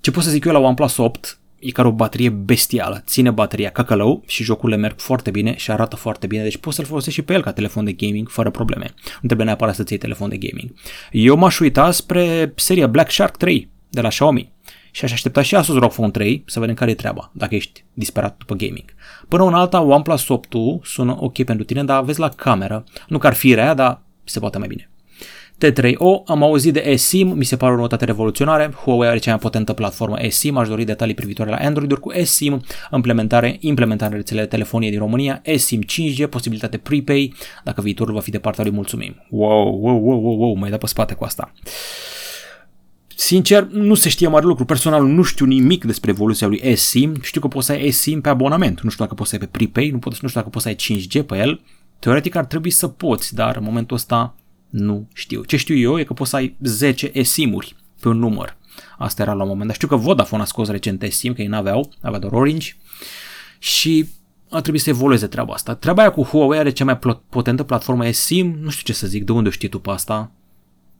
Ce 0.00 0.10
pot 0.10 0.22
să 0.22 0.30
zic 0.30 0.44
eu 0.44 0.52
la 0.52 0.58
OnePlus 0.58 0.96
8 0.96 1.37
e 1.58 1.70
care 1.70 1.88
o 1.88 1.92
baterie 1.92 2.28
bestială, 2.28 3.02
ține 3.06 3.30
bateria 3.30 3.70
ca 3.70 3.84
călău 3.84 4.22
și 4.26 4.42
jocurile 4.42 4.78
merg 4.78 4.98
foarte 4.98 5.30
bine 5.30 5.56
și 5.56 5.70
arată 5.70 5.96
foarte 5.96 6.26
bine, 6.26 6.42
deci 6.42 6.56
poți 6.56 6.76
să-l 6.76 6.84
folosești 6.84 7.18
și 7.18 7.24
pe 7.24 7.32
el 7.32 7.42
ca 7.42 7.52
telefon 7.52 7.84
de 7.84 7.92
gaming 7.92 8.28
fără 8.28 8.50
probleme. 8.50 8.94
Nu 9.04 9.26
trebuie 9.26 9.46
neapărat 9.46 9.74
să-ți 9.74 9.92
iei 9.92 10.00
telefon 10.00 10.28
de 10.28 10.36
gaming. 10.36 10.72
Eu 11.10 11.36
m-aș 11.36 11.58
uita 11.58 11.90
spre 11.90 12.52
seria 12.56 12.86
Black 12.86 13.10
Shark 13.10 13.36
3 13.36 13.70
de 13.90 14.00
la 14.00 14.08
Xiaomi 14.08 14.52
și 14.90 15.04
aș 15.04 15.12
aștepta 15.12 15.42
și 15.42 15.54
Asus 15.54 15.76
ROG 15.76 15.92
Phone 15.92 16.10
3 16.10 16.42
să 16.46 16.60
vedem 16.60 16.74
care 16.74 16.90
e 16.90 16.94
treaba, 16.94 17.30
dacă 17.34 17.54
ești 17.54 17.84
disperat 17.92 18.36
după 18.38 18.54
gaming. 18.54 18.94
Până 19.28 19.42
un 19.42 19.54
alta, 19.54 19.80
OnePlus 19.80 20.28
8 20.28 20.54
sună 20.82 21.16
ok 21.20 21.44
pentru 21.44 21.64
tine, 21.64 21.84
dar 21.84 22.02
vezi 22.02 22.20
la 22.20 22.28
cameră, 22.28 22.84
nu 23.08 23.18
că 23.18 23.26
ar 23.26 23.34
fi 23.34 23.54
rea, 23.54 23.74
dar 23.74 24.02
se 24.24 24.38
poate 24.38 24.58
mai 24.58 24.68
bine. 24.68 24.90
T3O, 25.64 26.24
am 26.26 26.42
auzit 26.42 26.72
de 26.72 26.82
eSIM, 26.86 27.28
mi 27.28 27.44
se 27.44 27.56
pare 27.56 27.72
o 27.72 27.76
noutate 27.76 28.04
revoluționare. 28.04 28.72
Huawei 28.72 29.08
are 29.08 29.18
cea 29.18 29.30
mai 29.30 29.38
potentă 29.38 29.72
platformă 29.72 30.16
eSIM, 30.18 30.56
aș 30.56 30.68
dori 30.68 30.84
detalii 30.84 31.14
privitoare 31.14 31.50
la 31.50 31.56
Android-uri 31.56 32.00
cu 32.00 32.12
eSIM, 32.12 32.60
implementare, 32.92 33.56
implementare 33.60 34.16
rețelele 34.16 34.44
de 34.44 34.50
telefonie 34.50 34.90
din 34.90 34.98
România, 34.98 35.40
eSIM 35.42 35.80
5G, 35.82 36.28
posibilitate 36.30 36.78
prepay, 36.78 37.34
dacă 37.64 37.80
viitorul 37.80 38.14
va 38.14 38.20
fi 38.20 38.30
de 38.30 38.38
partea 38.38 38.64
lui, 38.64 38.72
mulțumim. 38.72 39.26
Wow, 39.30 39.78
wow, 39.80 39.98
wow, 40.04 40.20
wow, 40.20 40.38
wow, 40.38 40.54
mai 40.54 40.70
da 40.70 40.76
pe 40.76 40.86
spate 40.86 41.14
cu 41.14 41.24
asta. 41.24 41.52
Sincer, 43.16 43.66
nu 43.66 43.94
se 43.94 44.08
știe 44.08 44.28
mare 44.28 44.46
lucru. 44.46 44.64
Personal 44.64 45.04
nu 45.04 45.22
știu 45.22 45.46
nimic 45.46 45.84
despre 45.84 46.10
evoluția 46.10 46.46
lui 46.46 46.60
eSIM. 46.62 47.16
Știu 47.22 47.40
că 47.40 47.48
poți 47.48 47.66
să 47.66 47.72
ai 47.72 47.86
eSIM 47.86 48.20
pe 48.20 48.28
abonament. 48.28 48.80
Nu 48.80 48.90
știu 48.90 49.04
dacă 49.04 49.16
poți 49.16 49.30
să 49.30 49.36
ai 49.40 49.40
pe 49.40 49.58
prepay, 49.58 49.88
nu, 49.88 49.98
pot, 49.98 50.20
nu 50.20 50.28
știu 50.28 50.40
dacă 50.40 50.48
poți 50.48 50.64
să 50.64 50.70
ai 50.70 50.76
5G 50.98 51.26
pe 51.26 51.38
el. 51.38 51.60
Teoretic 51.98 52.34
ar 52.34 52.44
trebui 52.44 52.70
să 52.70 52.88
poți, 52.88 53.34
dar 53.34 53.56
în 53.56 53.64
momentul 53.64 53.96
ăsta 53.96 54.34
nu 54.68 55.08
știu. 55.12 55.44
Ce 55.44 55.56
știu 55.56 55.76
eu 55.76 55.98
e 55.98 56.04
că 56.04 56.12
poți 56.12 56.30
să 56.30 56.36
ai 56.36 56.56
10 56.62 57.10
eSIM-uri 57.12 57.76
pe 58.00 58.08
un 58.08 58.18
număr. 58.18 58.56
Asta 58.98 59.22
era 59.22 59.32
la 59.32 59.42
un 59.42 59.48
moment 59.48 59.66
dat. 59.66 59.76
Știu 59.76 59.88
că 59.88 59.96
Vodafone 59.96 60.42
a 60.42 60.44
scos 60.44 60.68
recent 60.68 61.02
eSIM, 61.02 61.32
că 61.34 61.42
ei 61.42 61.48
n-aveau, 61.48 61.92
avea 62.00 62.18
doar 62.18 62.32
Orange. 62.32 62.76
Și 63.58 64.08
a 64.50 64.60
trebuit 64.60 64.82
să 64.82 64.90
evolueze 64.90 65.26
treaba 65.26 65.52
asta. 65.52 65.74
Treaba 65.74 66.00
aia 66.00 66.10
cu 66.10 66.22
Huawei 66.22 66.58
are 66.58 66.70
cea 66.70 66.84
mai 66.84 66.98
potentă 67.28 67.62
platformă 67.62 68.06
eSIM, 68.06 68.58
nu 68.60 68.70
știu 68.70 68.92
ce 68.92 68.98
să 68.98 69.06
zic, 69.06 69.24
de 69.24 69.32
unde 69.32 69.50
știi 69.50 69.68
tu 69.68 69.78
pe 69.78 69.90
asta? 69.90 70.30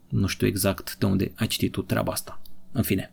Nu 0.08 0.26
știu 0.26 0.46
exact 0.46 0.96
de 0.98 1.06
unde 1.06 1.32
ai 1.36 1.46
citit 1.46 1.72
tu 1.72 1.82
treaba 1.82 2.12
asta. 2.12 2.40
În 2.72 2.82
fine, 2.82 3.12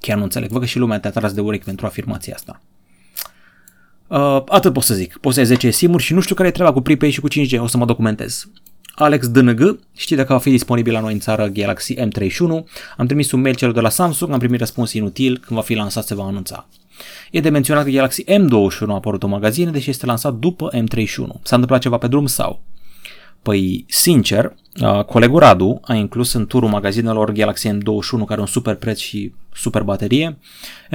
chiar 0.00 0.16
nu 0.16 0.22
înțeleg. 0.22 0.50
Văd 0.50 0.60
că 0.60 0.66
și 0.66 0.78
lumea 0.78 1.00
te-a 1.00 1.10
tras 1.10 1.32
de 1.32 1.40
urechi 1.40 1.64
pentru 1.64 1.86
afirmația 1.86 2.34
asta. 2.34 2.60
Uh, 4.06 4.42
atât 4.48 4.72
pot 4.72 4.82
să 4.82 4.94
zic. 4.94 5.18
Poți 5.18 5.34
să 5.34 5.40
ai 5.40 5.46
10 5.46 5.70
simuri 5.70 6.02
și 6.02 6.12
nu 6.12 6.20
știu 6.20 6.34
care 6.34 6.48
e 6.48 6.52
treaba 6.52 6.72
cu 6.72 6.80
prepay 6.80 7.10
și 7.10 7.20
cu 7.20 7.28
5G. 7.28 7.58
O 7.58 7.66
să 7.66 7.76
mă 7.76 7.84
documentez. 7.84 8.48
Alex 8.94 9.28
DNG, 9.28 9.78
știi 9.96 10.16
dacă 10.16 10.32
va 10.32 10.38
fi 10.38 10.50
disponibil 10.50 10.92
la 10.92 11.00
noi 11.00 11.12
în 11.12 11.18
țară 11.18 11.46
Galaxy 11.46 11.94
M31. 11.94 12.64
Am 12.96 13.06
trimis 13.06 13.32
un 13.32 13.40
mail 13.40 13.54
celor 13.54 13.74
de 13.74 13.80
la 13.80 13.88
Samsung, 13.88 14.32
am 14.32 14.38
primit 14.38 14.58
răspuns 14.58 14.92
inutil, 14.92 15.38
când 15.38 15.58
va 15.58 15.64
fi 15.64 15.74
lansat 15.74 16.06
se 16.06 16.14
va 16.14 16.24
anunța. 16.24 16.68
E 17.30 17.40
de 17.40 17.48
menționat 17.48 17.84
că 17.84 17.90
Galaxy 17.90 18.24
M21 18.24 18.88
a 18.88 18.94
apărut 18.94 19.22
în 19.22 19.28
magazine, 19.28 19.70
deși 19.70 19.90
este 19.90 20.06
lansat 20.06 20.34
după 20.34 20.70
M31. 20.70 21.42
S-a 21.42 21.54
întâmplat 21.54 21.80
ceva 21.80 21.98
pe 21.98 22.06
drum 22.06 22.26
sau? 22.26 22.62
Păi, 23.42 23.84
sincer, 23.88 24.54
colegul 25.06 25.38
Radu 25.38 25.80
a 25.84 25.94
inclus 25.94 26.32
în 26.32 26.46
turul 26.46 26.68
magazinelor 26.68 27.32
Galaxy 27.32 27.68
M21, 27.68 28.10
care 28.10 28.26
are 28.28 28.40
un 28.40 28.46
super 28.46 28.74
preț 28.74 28.98
și 28.98 29.32
super 29.54 29.82
baterie. 29.82 30.38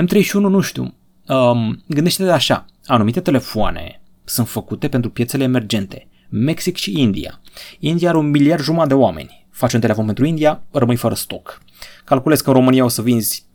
M31 0.02 0.32
nu 0.32 0.60
știu. 0.60 0.94
Um, 1.28 1.84
gândește-te 1.88 2.32
așa, 2.32 2.66
anumite 2.86 3.20
telefoane 3.20 4.02
sunt 4.24 4.48
făcute 4.48 4.88
pentru 4.88 5.10
piețele 5.10 5.44
emergente, 5.44 6.08
Mexic 6.30 6.76
și 6.76 7.00
India. 7.00 7.42
India 7.80 8.10
are 8.10 8.18
un 8.18 8.30
miliard 8.30 8.64
jumătate 8.64 8.90
de 8.90 9.00
oameni. 9.00 9.46
Faci 9.50 9.74
un 9.74 9.80
telefon 9.80 10.06
pentru 10.06 10.26
India, 10.26 10.62
rămâi 10.72 10.96
fără 10.96 11.14
stoc. 11.14 11.62
Calculez 12.04 12.42
că 12.42 12.50
în 12.50 12.56
România 12.56 12.84
o 12.84 12.88
să 12.88 13.02
vinzi 13.02 13.46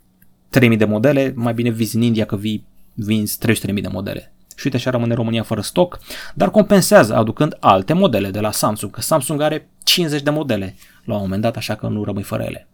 3000 0.51 0.79
de 0.79 0.85
modele, 0.85 1.33
mai 1.37 1.55
bine 1.55 1.71
vinzi 1.71 1.97
în 1.97 2.03
India 2.03 2.25
că 2.25 2.37
vii, 2.37 2.67
vinzi 2.95 3.39
300.000 3.47 3.75
de 3.75 3.89
modele 3.93 4.33
și 4.63 4.69
uite 4.69 4.77
așa 4.77 4.91
rămâne 4.91 5.15
România 5.15 5.43
fără 5.43 5.61
stoc, 5.61 5.99
dar 6.35 6.51
compensează 6.51 7.15
aducând 7.15 7.57
alte 7.61 7.93
modele 7.93 8.31
de 8.31 8.41
la 8.41 8.51
Samsung, 8.51 8.93
că 8.93 9.01
Samsung 9.01 9.41
are 9.41 9.69
50 9.83 10.23
de 10.23 10.31
modele 10.31 10.77
la 11.05 11.15
un 11.15 11.21
moment 11.21 11.43
dat, 11.43 11.57
așa 11.57 11.75
că 11.75 11.87
nu 11.87 12.05
rămâi 12.05 12.23
fără 12.23 12.43
ele. 12.43 12.69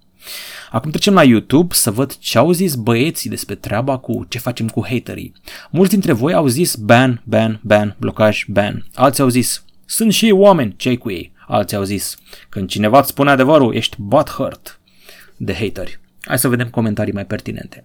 Acum 0.71 0.91
trecem 0.91 1.15
la 1.15 1.23
YouTube 1.23 1.75
să 1.75 1.91
văd 1.91 2.17
ce 2.17 2.39
au 2.39 2.53
zis 2.53 2.75
băieții 2.75 3.31
despre 3.31 3.55
treaba 3.55 3.99
cu 3.99 4.27
ce 4.29 4.39
facem 4.39 4.69
cu 4.69 4.87
haterii. 4.89 5.33
Mulți 5.71 5.91
dintre 5.91 6.13
voi 6.13 6.33
au 6.33 6.47
zis 6.47 6.75
ban, 6.75 7.23
ban, 7.25 7.61
ban, 7.63 7.97
blocaj, 7.99 8.45
ban. 8.49 8.87
Alții 8.95 9.23
au 9.23 9.29
zis 9.29 9.65
sunt 9.91 10.13
și 10.13 10.25
ei 10.25 10.31
oameni, 10.31 10.75
ce 10.77 10.97
cu 10.97 11.11
ei? 11.11 11.33
Alții 11.47 11.77
au 11.77 11.83
zis 11.83 12.17
când 12.49 12.69
cineva 12.69 12.99
îți 12.99 13.09
spune 13.09 13.31
adevărul, 13.31 13.75
ești 13.75 13.97
butthurt 13.99 14.81
de 15.37 15.55
hateri. 15.55 16.01
Hai 16.21 16.39
să 16.39 16.49
vedem 16.49 16.69
comentarii 16.69 17.13
mai 17.13 17.27
pertinente. 17.27 17.85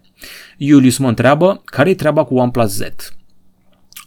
Iulius 0.57 0.97
mă 0.97 1.07
întreabă 1.07 1.61
care 1.65 1.89
e 1.89 1.95
treaba 1.95 2.23
cu 2.23 2.35
OnePlus 2.35 2.71
Z. 2.71 2.81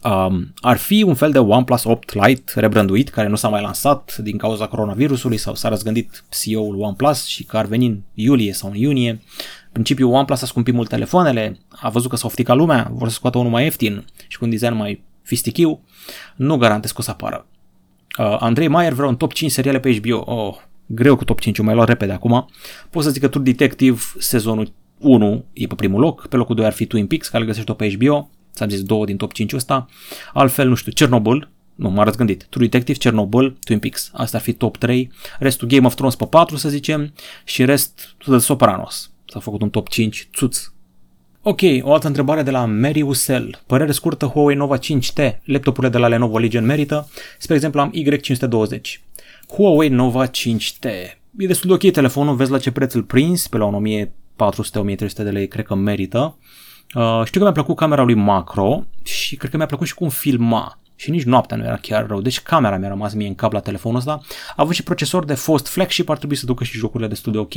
Um, 0.02 0.54
ar 0.60 0.76
fi 0.76 1.02
un 1.02 1.14
fel 1.14 1.32
de 1.32 1.38
OnePlus 1.38 1.84
8 1.84 2.12
Lite 2.12 2.60
rebranduit 2.60 3.08
care 3.08 3.28
nu 3.28 3.36
s-a 3.36 3.48
mai 3.48 3.62
lansat 3.62 4.16
din 4.16 4.36
cauza 4.36 4.66
coronavirusului 4.66 5.36
sau 5.36 5.54
s-a 5.54 5.68
răzgândit 5.68 6.24
CEO-ul 6.28 6.80
OnePlus 6.80 7.24
și 7.24 7.44
că 7.44 7.56
ar 7.56 7.66
veni 7.66 7.86
în 7.86 8.00
iulie 8.14 8.52
sau 8.52 8.70
în 8.70 8.76
iunie. 8.76 9.10
În 9.10 9.72
principiu 9.72 10.12
OnePlus 10.12 10.42
a 10.42 10.46
scumpit 10.46 10.74
mult 10.74 10.88
telefoanele, 10.88 11.58
a 11.68 11.88
văzut 11.88 12.10
că 12.10 12.16
s-a 12.16 12.26
ofticat 12.26 12.56
lumea, 12.56 12.90
vor 12.92 13.08
să 13.08 13.14
scoată 13.14 13.38
unul 13.38 13.50
mai 13.50 13.62
ieftin 13.62 14.04
și 14.28 14.38
cu 14.38 14.44
un 14.44 14.50
design 14.50 14.74
mai 14.74 15.02
fistichiu. 15.22 15.80
Nu 16.36 16.56
garantez 16.56 16.90
că 16.90 16.96
o 17.00 17.02
să 17.02 17.10
apară. 17.10 17.46
Uh, 18.18 18.36
Andrei 18.38 18.68
Maier 18.68 18.92
vrea 18.92 19.08
un 19.08 19.16
top 19.16 19.32
5 19.32 19.50
seriale 19.50 19.80
pe 19.80 19.98
HBO. 19.98 20.22
Oh, 20.26 20.56
greu 20.86 21.16
cu 21.16 21.24
top 21.24 21.40
5, 21.40 21.58
o 21.58 21.62
mai 21.62 21.74
luat 21.74 21.88
repede 21.88 22.12
acum. 22.12 22.48
Pot 22.90 23.02
să 23.02 23.10
zic 23.10 23.22
că 23.22 23.28
True 23.28 23.44
Detective 23.44 24.00
sezonul 24.18 24.72
1 24.98 25.44
e 25.52 25.66
pe 25.66 25.74
primul 25.74 26.00
loc, 26.00 26.26
pe 26.26 26.36
locul 26.36 26.54
2 26.54 26.64
ar 26.64 26.72
fi 26.72 26.86
Twin 26.86 27.06
Peaks, 27.06 27.28
care 27.28 27.42
îl 27.42 27.48
găsești 27.48 27.66
tot 27.66 27.76
pe 27.76 27.94
HBO, 27.94 28.30
ți-am 28.54 28.68
zis 28.68 28.82
două 28.82 29.04
din 29.04 29.16
top 29.16 29.32
5 29.32 29.52
ăsta, 29.52 29.86
altfel, 30.32 30.68
nu 30.68 30.74
știu, 30.74 30.92
Chernobyl, 30.94 31.50
nu, 31.74 31.90
m-a 31.90 32.04
răzgândit, 32.04 32.46
True 32.48 32.66
Detective, 32.66 32.98
Chernobyl, 32.98 33.56
Twin 33.64 33.78
Peaks, 33.78 34.10
asta 34.12 34.36
ar 34.36 34.42
fi 34.42 34.52
top 34.52 34.76
3, 34.76 35.10
restul 35.38 35.68
Game 35.68 35.86
of 35.86 35.94
Thrones 35.94 36.14
pe 36.14 36.24
4, 36.24 36.56
să 36.56 36.68
zicem, 36.68 37.12
și 37.44 37.64
rest 37.64 38.14
The 38.18 38.38
Sopranos, 38.38 39.10
s-a 39.26 39.40
făcut 39.40 39.62
un 39.62 39.70
top 39.70 39.88
5, 39.88 40.28
țuț. 40.34 40.70
Ok, 41.48 41.60
o 41.80 41.92
altă 41.92 42.06
întrebare 42.06 42.42
de 42.42 42.50
la 42.50 42.64
Mary 42.64 43.02
Usel. 43.02 43.62
Părere 43.66 43.92
scurtă, 43.92 44.26
Huawei 44.26 44.56
Nova 44.56 44.78
5T, 44.78 45.38
laptopurile 45.44 45.92
de 45.92 45.98
la 45.98 46.08
Lenovo 46.08 46.38
Legion 46.38 46.64
merită? 46.64 47.08
Spre 47.38 47.54
exemplu, 47.54 47.80
am 47.80 47.92
Y520. 47.94 48.80
Huawei 49.48 49.88
Nova 49.88 50.26
5T. 50.26 50.84
E 51.38 51.46
destul 51.46 51.68
de 51.68 51.86
ok 51.86 51.92
telefonul, 51.92 52.34
vezi 52.34 52.50
la 52.50 52.58
ce 52.58 52.70
preț 52.70 52.94
îl 52.94 53.02
prins, 53.02 53.48
pe 53.48 53.56
la 53.56 53.70
1400-1300 53.70 53.76
de 55.14 55.30
lei, 55.30 55.48
cred 55.48 55.64
că 55.64 55.74
merită. 55.74 56.38
Uh, 56.94 57.22
știu 57.24 57.40
că 57.40 57.46
mi-a 57.46 57.54
plăcut 57.54 57.76
camera 57.76 58.02
lui 58.02 58.14
macro 58.14 58.84
și 59.02 59.36
cred 59.36 59.50
că 59.50 59.56
mi-a 59.56 59.66
plăcut 59.66 59.86
și 59.86 59.94
cum 59.94 60.08
filma. 60.08 60.78
Și 60.96 61.10
nici 61.10 61.24
noaptea 61.24 61.56
nu 61.56 61.64
era 61.64 61.76
chiar 61.76 62.06
rău. 62.06 62.20
Deci 62.20 62.40
camera 62.40 62.76
mi-a 62.76 62.88
rămas 62.88 63.14
mie 63.14 63.28
în 63.28 63.34
cap 63.34 63.52
la 63.52 63.60
telefonul 63.60 63.98
ăsta. 63.98 64.20
A 64.48 64.54
avut 64.56 64.74
și 64.74 64.82
procesor 64.82 65.24
de 65.24 65.34
fost 65.34 65.68
flagship, 65.68 66.08
ar 66.08 66.16
trebui 66.16 66.36
să 66.36 66.46
ducă 66.46 66.64
și 66.64 66.78
jocurile 66.78 67.08
destul 67.08 67.32
de 67.32 67.38
ok. 67.38 67.54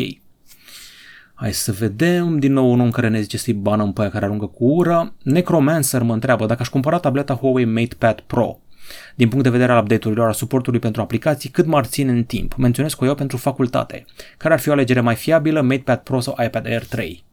Hai 1.40 1.54
să 1.54 1.72
vedem 1.72 2.40
din 2.40 2.54
nou 2.54 2.72
un 2.72 2.80
om 2.80 2.90
care 2.90 3.08
ne 3.08 3.22
zice 3.22 3.38
să-i 3.38 3.54
banăm 3.54 3.94
pe 3.94 4.02
aia 4.02 4.10
care 4.10 4.26
aruncă 4.26 4.46
cu 4.46 4.66
ură. 4.66 5.14
Necromancer 5.24 6.02
mă 6.02 6.14
întreabă 6.14 6.46
dacă 6.46 6.62
aș 6.62 6.70
cumpăra 6.70 6.98
tableta 6.98 7.34
Huawei 7.34 7.66
MatePad 7.66 8.20
Pro 8.20 8.60
din 9.16 9.30
punct 9.30 9.44
de 9.44 9.50
vedere 9.50 9.72
al 9.72 9.82
update-urilor, 9.82 10.28
a 10.28 10.32
suportului 10.32 10.80
pentru 10.80 11.02
aplicații, 11.02 11.50
cât 11.50 11.66
m-ar 11.66 11.86
ține 11.86 12.12
în 12.12 12.24
timp. 12.24 12.56
Menționez 12.56 12.94
cu 12.94 13.06
eu 13.06 13.16
pentru 13.16 13.38
facultate. 13.38 14.06
Care 14.38 14.54
ar 14.54 14.60
fi 14.60 14.70
o 14.70 14.72
alegere 14.72 15.02
mai 15.02 15.16
fiabilă, 15.16 15.62
MatePad 15.62 16.00
Pro 16.00 16.20
sau 16.20 16.36
iPad 16.46 16.66
Air 16.66 16.86
3? 16.86 17.24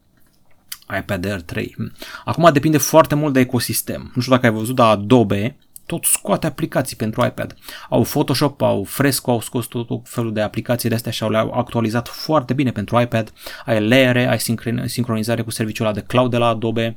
iPad 0.98 1.26
Air 1.26 1.40
3. 1.40 1.74
Hm. 1.76 1.92
Acum 2.24 2.50
depinde 2.52 2.78
foarte 2.78 3.14
mult 3.14 3.32
de 3.32 3.40
ecosistem. 3.40 4.12
Nu 4.14 4.20
știu 4.20 4.34
dacă 4.34 4.46
ai 4.46 4.52
văzut, 4.52 4.74
dar 4.74 4.90
Adobe 4.90 5.56
tot 5.87 6.05
scoate 6.05 6.46
aplicații 6.46 6.96
pentru 6.96 7.25
iPad. 7.25 7.57
Au 7.88 8.03
Photoshop, 8.03 8.62
au 8.62 8.85
Fresco, 8.85 9.31
au 9.31 9.40
scos 9.40 9.66
tot, 9.66 9.87
tot 9.87 10.01
felul 10.05 10.33
de 10.33 10.40
aplicații 10.40 10.88
de 10.88 10.94
astea 10.94 11.12
și 11.12 11.25
le-au 11.25 11.53
actualizat 11.53 12.09
foarte 12.09 12.53
bine 12.53 12.70
pentru 12.70 13.01
iPad. 13.01 13.33
Ai 13.64 13.88
layere, 13.88 14.29
ai 14.29 14.38
sincronizare 14.87 15.42
cu 15.42 15.51
serviciul 15.51 15.87
ăla 15.87 15.94
de 15.94 16.05
cloud 16.07 16.31
de 16.31 16.37
la 16.37 16.46
Adobe, 16.46 16.96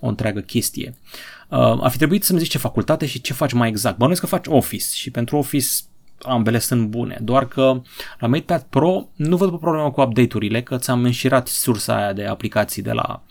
o 0.00 0.08
întreagă 0.08 0.40
chestie. 0.40 0.94
Uh, 1.48 1.58
ar 1.58 1.90
fi 1.90 1.96
trebuit 1.96 2.24
să-mi 2.24 2.38
zici 2.38 2.50
ce 2.50 2.58
facultate 2.58 3.06
și 3.06 3.20
ce 3.20 3.32
faci 3.32 3.52
mai 3.52 3.68
exact. 3.68 3.98
Bănuiesc 3.98 4.20
că 4.20 4.26
faci 4.26 4.46
Office 4.46 4.94
și 4.94 5.10
pentru 5.10 5.36
Office 5.36 5.68
ambele 6.22 6.58
sunt 6.58 6.86
bune, 6.88 7.18
doar 7.22 7.48
că 7.48 7.80
la 8.18 8.26
MatePad 8.26 8.62
Pro 8.62 9.08
nu 9.14 9.36
văd 9.36 9.52
o 9.52 9.56
problemă 9.56 9.90
cu 9.90 10.00
update-urile, 10.00 10.62
că 10.62 10.76
ți-am 10.76 11.04
înșirat 11.04 11.46
sursa 11.46 11.96
aia 11.96 12.12
de 12.12 12.26
aplicații 12.26 12.82
de 12.82 12.92
la 12.92 13.22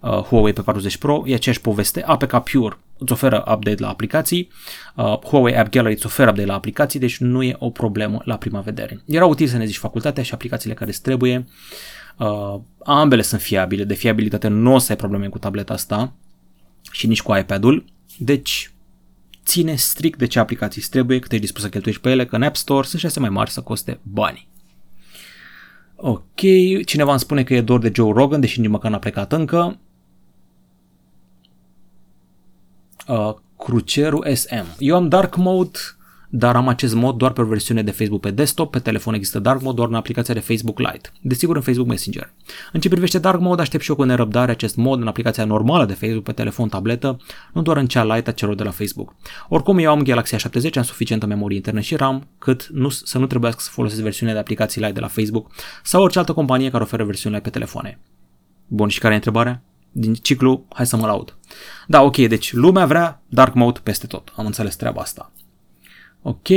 uh, 0.00 0.10
Huawei 0.10 0.52
pe 0.52 0.62
40 0.62 0.96
Pro, 0.96 1.22
e 1.26 1.34
aceeași 1.34 1.60
poveste, 1.60 2.02
APK 2.02 2.38
Pure 2.38 2.78
îți 2.98 3.12
oferă 3.12 3.36
update 3.36 3.82
la 3.82 3.88
aplicații, 3.88 4.48
uh, 4.96 5.18
Huawei 5.18 5.56
App 5.56 5.70
Gallery 5.70 5.94
îți 5.94 6.06
oferă 6.06 6.30
update 6.30 6.48
la 6.48 6.54
aplicații, 6.54 7.00
deci 7.00 7.18
nu 7.18 7.42
e 7.42 7.56
o 7.58 7.70
problemă 7.70 8.22
la 8.24 8.36
prima 8.36 8.60
vedere. 8.60 9.02
Era 9.06 9.26
util 9.26 9.46
să 9.46 9.56
ne 9.56 9.64
zici 9.64 9.78
facultatea 9.78 10.22
și 10.22 10.34
aplicațiile 10.34 10.74
care 10.74 10.90
îți 10.90 11.02
trebuie, 11.02 11.46
uh, 12.18 12.60
ambele 12.84 13.22
sunt 13.22 13.40
fiabile, 13.40 13.84
de 13.84 13.94
fiabilitate 13.94 14.48
nu 14.48 14.74
o 14.74 14.78
să 14.78 14.92
ai 14.92 14.96
probleme 14.98 15.28
cu 15.28 15.38
tableta 15.38 15.72
asta 15.72 16.12
și 16.90 17.06
nici 17.06 17.22
cu 17.22 17.36
iPad-ul, 17.36 17.84
deci 18.18 18.72
ține 19.44 19.74
strict 19.74 20.18
de 20.18 20.26
ce 20.26 20.38
aplicații 20.38 20.80
îți 20.80 20.90
trebuie, 20.90 21.18
cât 21.18 21.32
ești 21.32 21.44
dispus 21.44 21.62
să 21.62 21.68
cheltuiești 21.68 22.02
pe 22.02 22.10
ele, 22.10 22.26
că 22.26 22.36
în 22.36 22.42
App 22.42 22.56
Store 22.56 22.86
sunt 22.86 23.00
șase 23.00 23.20
mai 23.20 23.28
mari 23.28 23.50
să 23.50 23.60
coste 23.60 23.98
bani. 24.02 24.48
Ok, 25.96 26.40
cineva 26.84 27.10
îmi 27.10 27.20
spune 27.20 27.44
că 27.44 27.54
e 27.54 27.60
dor 27.60 27.80
de 27.80 27.92
Joe 27.94 28.12
Rogan, 28.12 28.40
deși 28.40 28.60
nici 28.60 28.70
măcar 28.70 28.90
n-a 28.90 28.98
plecat 28.98 29.32
încă. 29.32 29.78
Uh, 33.06 33.34
Cruceru 33.58 34.22
SM. 34.34 34.64
Eu 34.78 34.96
am 34.96 35.08
Dark 35.08 35.36
Mode, 35.36 35.78
dar 36.28 36.56
am 36.56 36.68
acest 36.68 36.94
mod 36.94 37.16
doar 37.16 37.32
pe 37.32 37.40
o 37.40 37.44
versiune 37.44 37.82
de 37.82 37.90
Facebook 37.90 38.20
pe 38.20 38.30
desktop, 38.30 38.70
pe 38.70 38.78
telefon 38.78 39.14
există 39.14 39.38
Dark 39.38 39.62
Mode 39.62 39.76
doar 39.76 39.88
în 39.88 39.94
aplicația 39.94 40.34
de 40.34 40.40
Facebook 40.40 40.78
Lite, 40.78 41.10
desigur 41.20 41.56
în 41.56 41.62
Facebook 41.62 41.88
Messenger. 41.88 42.32
În 42.72 42.80
ce 42.80 42.88
privește 42.88 43.18
Dark 43.18 43.40
Mode, 43.40 43.60
aștept 43.60 43.82
și 43.82 43.90
eu 43.90 43.96
cu 43.96 44.02
nerăbdare 44.02 44.50
acest 44.50 44.76
mod 44.76 45.00
în 45.00 45.06
aplicația 45.06 45.44
normală 45.44 45.84
de 45.84 45.92
Facebook 45.92 46.22
pe 46.22 46.32
telefon, 46.32 46.68
tabletă, 46.68 47.16
nu 47.52 47.62
doar 47.62 47.76
în 47.76 47.86
cea 47.86 48.14
Lite 48.14 48.30
a 48.30 48.32
celor 48.32 48.54
de 48.54 48.62
la 48.62 48.70
Facebook. 48.70 49.14
Oricum, 49.48 49.78
eu 49.78 49.90
am 49.90 50.02
Galaxy 50.02 50.36
A70, 50.36 50.70
am 50.74 50.82
suficientă 50.82 51.26
memorie 51.26 51.56
internă 51.56 51.80
și 51.80 51.96
RAM, 51.96 52.26
cât 52.38 52.66
nu, 52.66 52.88
să 52.88 53.18
nu 53.18 53.26
trebuiască 53.26 53.60
să 53.62 53.70
folosesc 53.70 54.02
versiunea 54.02 54.34
de 54.34 54.40
aplicații 54.40 54.80
Lite 54.80 54.92
de 54.92 55.00
la 55.00 55.08
Facebook 55.08 55.50
sau 55.82 56.02
orice 56.02 56.18
altă 56.18 56.32
companie 56.32 56.70
care 56.70 56.82
oferă 56.82 57.04
versiunile 57.04 57.40
pe 57.40 57.50
telefoane. 57.50 57.98
Bun, 58.66 58.88
și 58.88 58.98
care 58.98 59.12
e 59.12 59.16
întrebarea? 59.16 59.62
Din 59.96 60.14
ciclu, 60.14 60.66
hai 60.72 60.86
să 60.86 60.96
mă 60.96 61.06
laud. 61.06 61.36
Da, 61.86 62.02
ok, 62.02 62.16
deci 62.16 62.52
lumea 62.52 62.86
vrea 62.86 63.22
dark 63.28 63.54
mode 63.54 63.80
peste 63.82 64.06
tot. 64.06 64.32
Am 64.36 64.46
înțeles 64.46 64.76
treaba 64.76 65.00
asta. 65.00 65.32
Ok, 66.22 66.48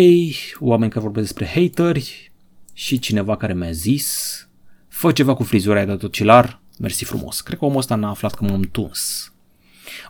oameni 0.59 0.91
care 0.91 1.03
vorbesc 1.03 1.27
despre 1.27 1.61
hateri 1.61 2.31
și 2.73 2.99
cineva 2.99 3.37
care 3.37 3.53
mi-a 3.53 3.71
zis 3.71 4.41
fă 4.87 5.11
ceva 5.11 5.33
cu 5.33 5.43
frizura 5.43 5.75
aia 5.75 5.85
de 5.85 5.95
tocilar, 5.95 6.61
mersi 6.79 7.03
frumos. 7.03 7.41
Cred 7.41 7.57
că 7.57 7.65
omul 7.65 7.77
ăsta 7.77 7.95
n-a 7.95 8.09
aflat 8.09 8.33
că 8.33 8.43
m-am 8.43 8.61
tuns. 8.61 9.33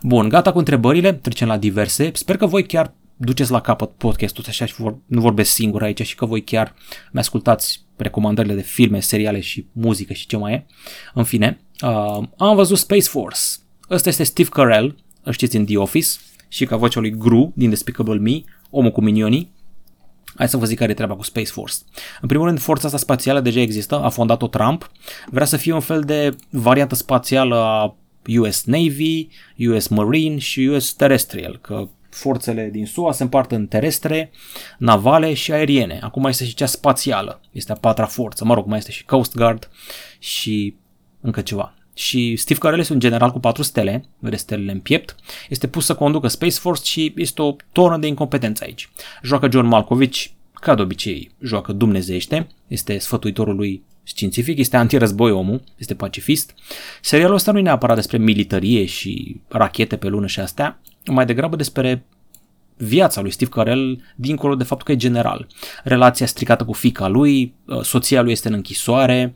Bun, 0.02 0.28
gata 0.28 0.52
cu 0.52 0.58
întrebările, 0.58 1.12
trecem 1.12 1.48
la 1.48 1.56
diverse. 1.56 2.10
Sper 2.14 2.36
că 2.36 2.46
voi 2.46 2.66
chiar 2.66 2.94
duceți 3.16 3.50
la 3.50 3.60
capăt 3.60 3.90
podcastul 3.90 4.44
așa 4.48 4.64
și 4.64 4.74
vor, 4.74 4.98
nu 5.06 5.20
vorbesc 5.20 5.50
singur 5.50 5.82
aici 5.82 6.06
și 6.06 6.14
că 6.14 6.26
voi 6.26 6.44
chiar 6.44 6.74
mi-ascultați 7.12 7.84
recomandările 7.96 8.54
de 8.54 8.62
filme, 8.62 9.00
seriale 9.00 9.40
și 9.40 9.66
muzică 9.72 10.12
și 10.12 10.26
ce 10.26 10.36
mai 10.36 10.52
e. 10.52 10.66
În 11.14 11.24
fine, 11.24 11.60
uh, 11.82 12.22
am 12.36 12.54
văzut 12.54 12.78
Space 12.78 13.08
Force. 13.08 13.40
Ăsta 13.90 14.08
este 14.08 14.22
Steve 14.22 14.48
Carell, 14.48 14.96
îl 15.22 15.32
știți 15.32 15.56
în 15.56 15.64
The 15.64 15.76
Office 15.76 16.08
și 16.48 16.64
ca 16.64 16.76
vocea 16.76 17.00
lui 17.00 17.10
Gru 17.10 17.52
din 17.56 17.68
Despicable 17.68 18.18
Me, 18.18 18.40
omul 18.70 18.90
cu 18.90 19.00
minionii. 19.00 19.56
Hai 20.36 20.48
să 20.48 20.56
vă 20.56 20.64
zic 20.64 20.78
care 20.78 20.90
e 20.90 20.94
treaba 20.94 21.14
cu 21.14 21.22
Space 21.22 21.50
Force. 21.50 21.76
În 22.20 22.28
primul 22.28 22.46
rând, 22.46 22.58
forța 22.58 22.86
asta 22.86 22.98
spațială 22.98 23.40
deja 23.40 23.60
există, 23.60 24.02
a 24.02 24.08
fondat-o 24.08 24.46
Trump, 24.48 24.90
vrea 25.30 25.44
să 25.44 25.56
fie 25.56 25.72
un 25.72 25.80
fel 25.80 26.00
de 26.00 26.36
variantă 26.50 26.94
spațială 26.94 27.56
a 27.56 27.96
US 28.38 28.64
Navy, 28.64 29.28
US 29.58 29.88
Marine 29.88 30.38
și 30.38 30.60
US 30.60 30.92
Terrestrial, 30.92 31.58
că 31.60 31.88
forțele 32.10 32.68
din 32.72 32.86
SUA 32.86 33.12
se 33.12 33.22
împart 33.22 33.52
în 33.52 33.66
terestre, 33.66 34.30
navale 34.78 35.34
și 35.34 35.52
aeriene. 35.52 35.98
Acum 36.02 36.22
mai 36.22 36.30
este 36.30 36.44
și 36.44 36.54
cea 36.54 36.66
spațială, 36.66 37.40
este 37.52 37.72
a 37.72 37.74
patra 37.74 38.06
forță, 38.06 38.44
mă 38.44 38.54
rog, 38.54 38.66
mai 38.66 38.78
este 38.78 38.90
și 38.90 39.04
Coast 39.04 39.36
Guard 39.36 39.70
și 40.18 40.74
încă 41.20 41.40
ceva. 41.40 41.74
Și 41.94 42.36
Steve 42.36 42.60
Carell 42.60 42.80
este 42.80 42.92
un 42.92 42.98
general 42.98 43.30
cu 43.30 43.40
patru 43.40 43.62
stele, 43.62 44.04
vedeți 44.18 44.42
stelele 44.42 44.72
în 44.72 44.80
piept, 44.80 45.16
este 45.48 45.66
pus 45.66 45.84
să 45.84 45.94
conducă 45.94 46.28
Space 46.28 46.58
Force 46.58 46.84
și 46.84 47.12
este 47.16 47.42
o 47.42 47.56
tonă 47.72 47.98
de 47.98 48.06
incompetență 48.06 48.64
aici. 48.64 48.90
Joacă 49.22 49.48
John 49.50 49.66
Malkovich, 49.66 50.24
ca 50.52 50.74
de 50.74 50.82
obicei, 50.82 51.30
joacă 51.42 51.72
dumnezește, 51.72 52.46
este 52.66 52.98
sfătuitorul 52.98 53.56
lui 53.56 53.82
științific, 54.02 54.58
este 54.58 54.76
antirăzboi 54.76 55.30
omul, 55.30 55.62
este 55.76 55.94
pacifist. 55.94 56.54
Serialul 57.00 57.34
ăsta 57.34 57.52
nu 57.52 57.58
e 57.58 57.62
neapărat 57.62 57.96
despre 57.96 58.18
militarie 58.18 58.84
și 58.84 59.40
rachete 59.48 59.96
pe 59.96 60.08
lună 60.08 60.26
și 60.26 60.40
astea, 60.40 60.80
mai 61.06 61.26
degrabă 61.26 61.56
despre 61.56 62.04
viața 62.78 63.20
lui 63.20 63.30
Steve 63.30 63.50
Carell, 63.50 64.02
dincolo 64.16 64.54
de 64.54 64.64
faptul 64.64 64.86
că 64.86 64.92
e 64.92 64.96
general. 64.96 65.46
Relația 65.84 66.26
stricată 66.26 66.64
cu 66.64 66.72
fica 66.72 67.08
lui, 67.08 67.54
uh, 67.64 67.80
soția 67.80 68.22
lui 68.22 68.32
este 68.32 68.48
în 68.48 68.54
închisoare, 68.54 69.34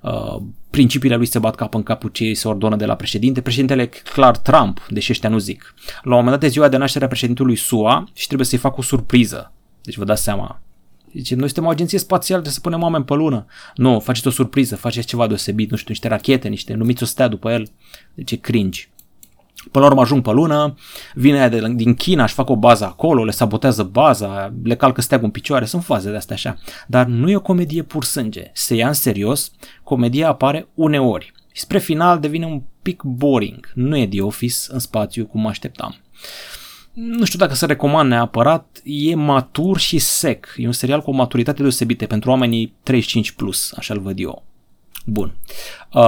uh, 0.00 0.36
principiile 0.70 1.16
lui 1.16 1.26
se 1.26 1.38
bat 1.38 1.54
cap 1.54 1.74
în 1.74 1.82
cap 1.82 2.00
cu 2.00 2.08
ce 2.08 2.32
se 2.32 2.48
ordonă 2.48 2.76
de 2.76 2.86
la 2.86 2.96
președinte. 2.96 3.40
Președintele 3.40 3.86
clar 3.86 4.36
Trump, 4.36 4.86
deși 4.88 5.10
ăștia 5.12 5.28
nu 5.28 5.38
zic. 5.38 5.74
La 6.02 6.14
un 6.16 6.22
moment 6.22 6.40
dat 6.40 6.42
e 6.42 6.52
ziua 6.52 6.68
de 6.68 6.76
naștere 6.76 7.04
a 7.04 7.08
președintelui 7.08 7.56
SUA 7.56 8.08
și 8.12 8.26
trebuie 8.26 8.46
să-i 8.46 8.58
facă 8.58 8.74
o 8.78 8.82
surpriză. 8.82 9.52
Deci 9.82 9.96
vă 9.96 10.04
dați 10.04 10.22
seama. 10.22 10.60
Deci 11.12 11.34
noi 11.34 11.46
suntem 11.46 11.64
o 11.64 11.68
agenție 11.68 11.98
spațială, 11.98 12.40
trebuie 12.40 12.62
să 12.62 12.68
punem 12.68 12.82
oameni 12.82 13.04
pe 13.04 13.14
lună. 13.14 13.46
Nu, 13.74 14.00
faceți 14.00 14.26
o 14.26 14.30
surpriză, 14.30 14.76
faceți 14.76 15.06
ceva 15.06 15.26
deosebit, 15.26 15.70
nu 15.70 15.76
știu, 15.76 15.88
niște 15.88 16.08
rachete, 16.08 16.48
niște, 16.48 16.74
numiți 16.74 17.02
o 17.02 17.06
stea 17.06 17.28
după 17.28 17.50
el. 17.50 17.68
Deci 18.14 18.30
e 18.30 18.36
cringe. 18.36 18.88
Până 19.70 19.84
la 19.84 19.90
urmă 19.90 20.02
ajung 20.02 20.22
pe 20.22 20.30
lună, 20.30 20.74
vine 21.14 21.38
aia 21.38 21.48
de, 21.48 21.72
din 21.74 21.94
China, 21.94 22.26
și 22.26 22.34
fac 22.34 22.48
o 22.48 22.56
bază 22.56 22.84
acolo, 22.84 23.24
le 23.24 23.30
sabotează 23.30 23.82
baza, 23.82 24.54
le 24.62 24.76
calcă 24.76 25.00
steagul 25.00 25.26
în 25.26 25.32
picioare, 25.32 25.64
sunt 25.64 25.84
faze 25.84 26.10
de 26.10 26.16
astea 26.16 26.34
așa. 26.34 26.58
Dar 26.86 27.06
nu 27.06 27.30
e 27.30 27.36
o 27.36 27.40
comedie 27.40 27.82
pur 27.82 28.04
sânge. 28.04 28.50
Se 28.52 28.74
ia 28.74 28.86
în 28.86 28.92
serios, 28.92 29.52
comedia 29.82 30.28
apare 30.28 30.68
uneori. 30.74 31.32
Și 31.52 31.60
spre 31.60 31.78
final 31.78 32.18
devine 32.18 32.46
un 32.46 32.62
pic 32.82 33.02
boring. 33.02 33.70
Nu 33.74 33.96
e 33.96 34.06
The 34.06 34.22
Office 34.22 34.56
în 34.68 34.78
spațiu 34.78 35.26
cum 35.26 35.40
mă 35.40 35.48
așteptam. 35.48 35.96
Nu 36.92 37.24
știu 37.24 37.38
dacă 37.38 37.54
se 37.54 37.66
recomand 37.66 38.08
neapărat, 38.08 38.80
e 38.84 39.14
matur 39.14 39.78
și 39.78 39.98
sec. 39.98 40.54
E 40.56 40.66
un 40.66 40.72
serial 40.72 41.00
cu 41.00 41.10
o 41.10 41.14
maturitate 41.14 41.62
deosebită 41.62 42.06
pentru 42.06 42.30
oamenii 42.30 42.74
35+, 42.90 43.34
plus, 43.36 43.72
așa-l 43.76 44.00
văd 44.00 44.18
eu. 44.18 44.44
Bun. 45.06 45.34
Uh, 45.92 46.02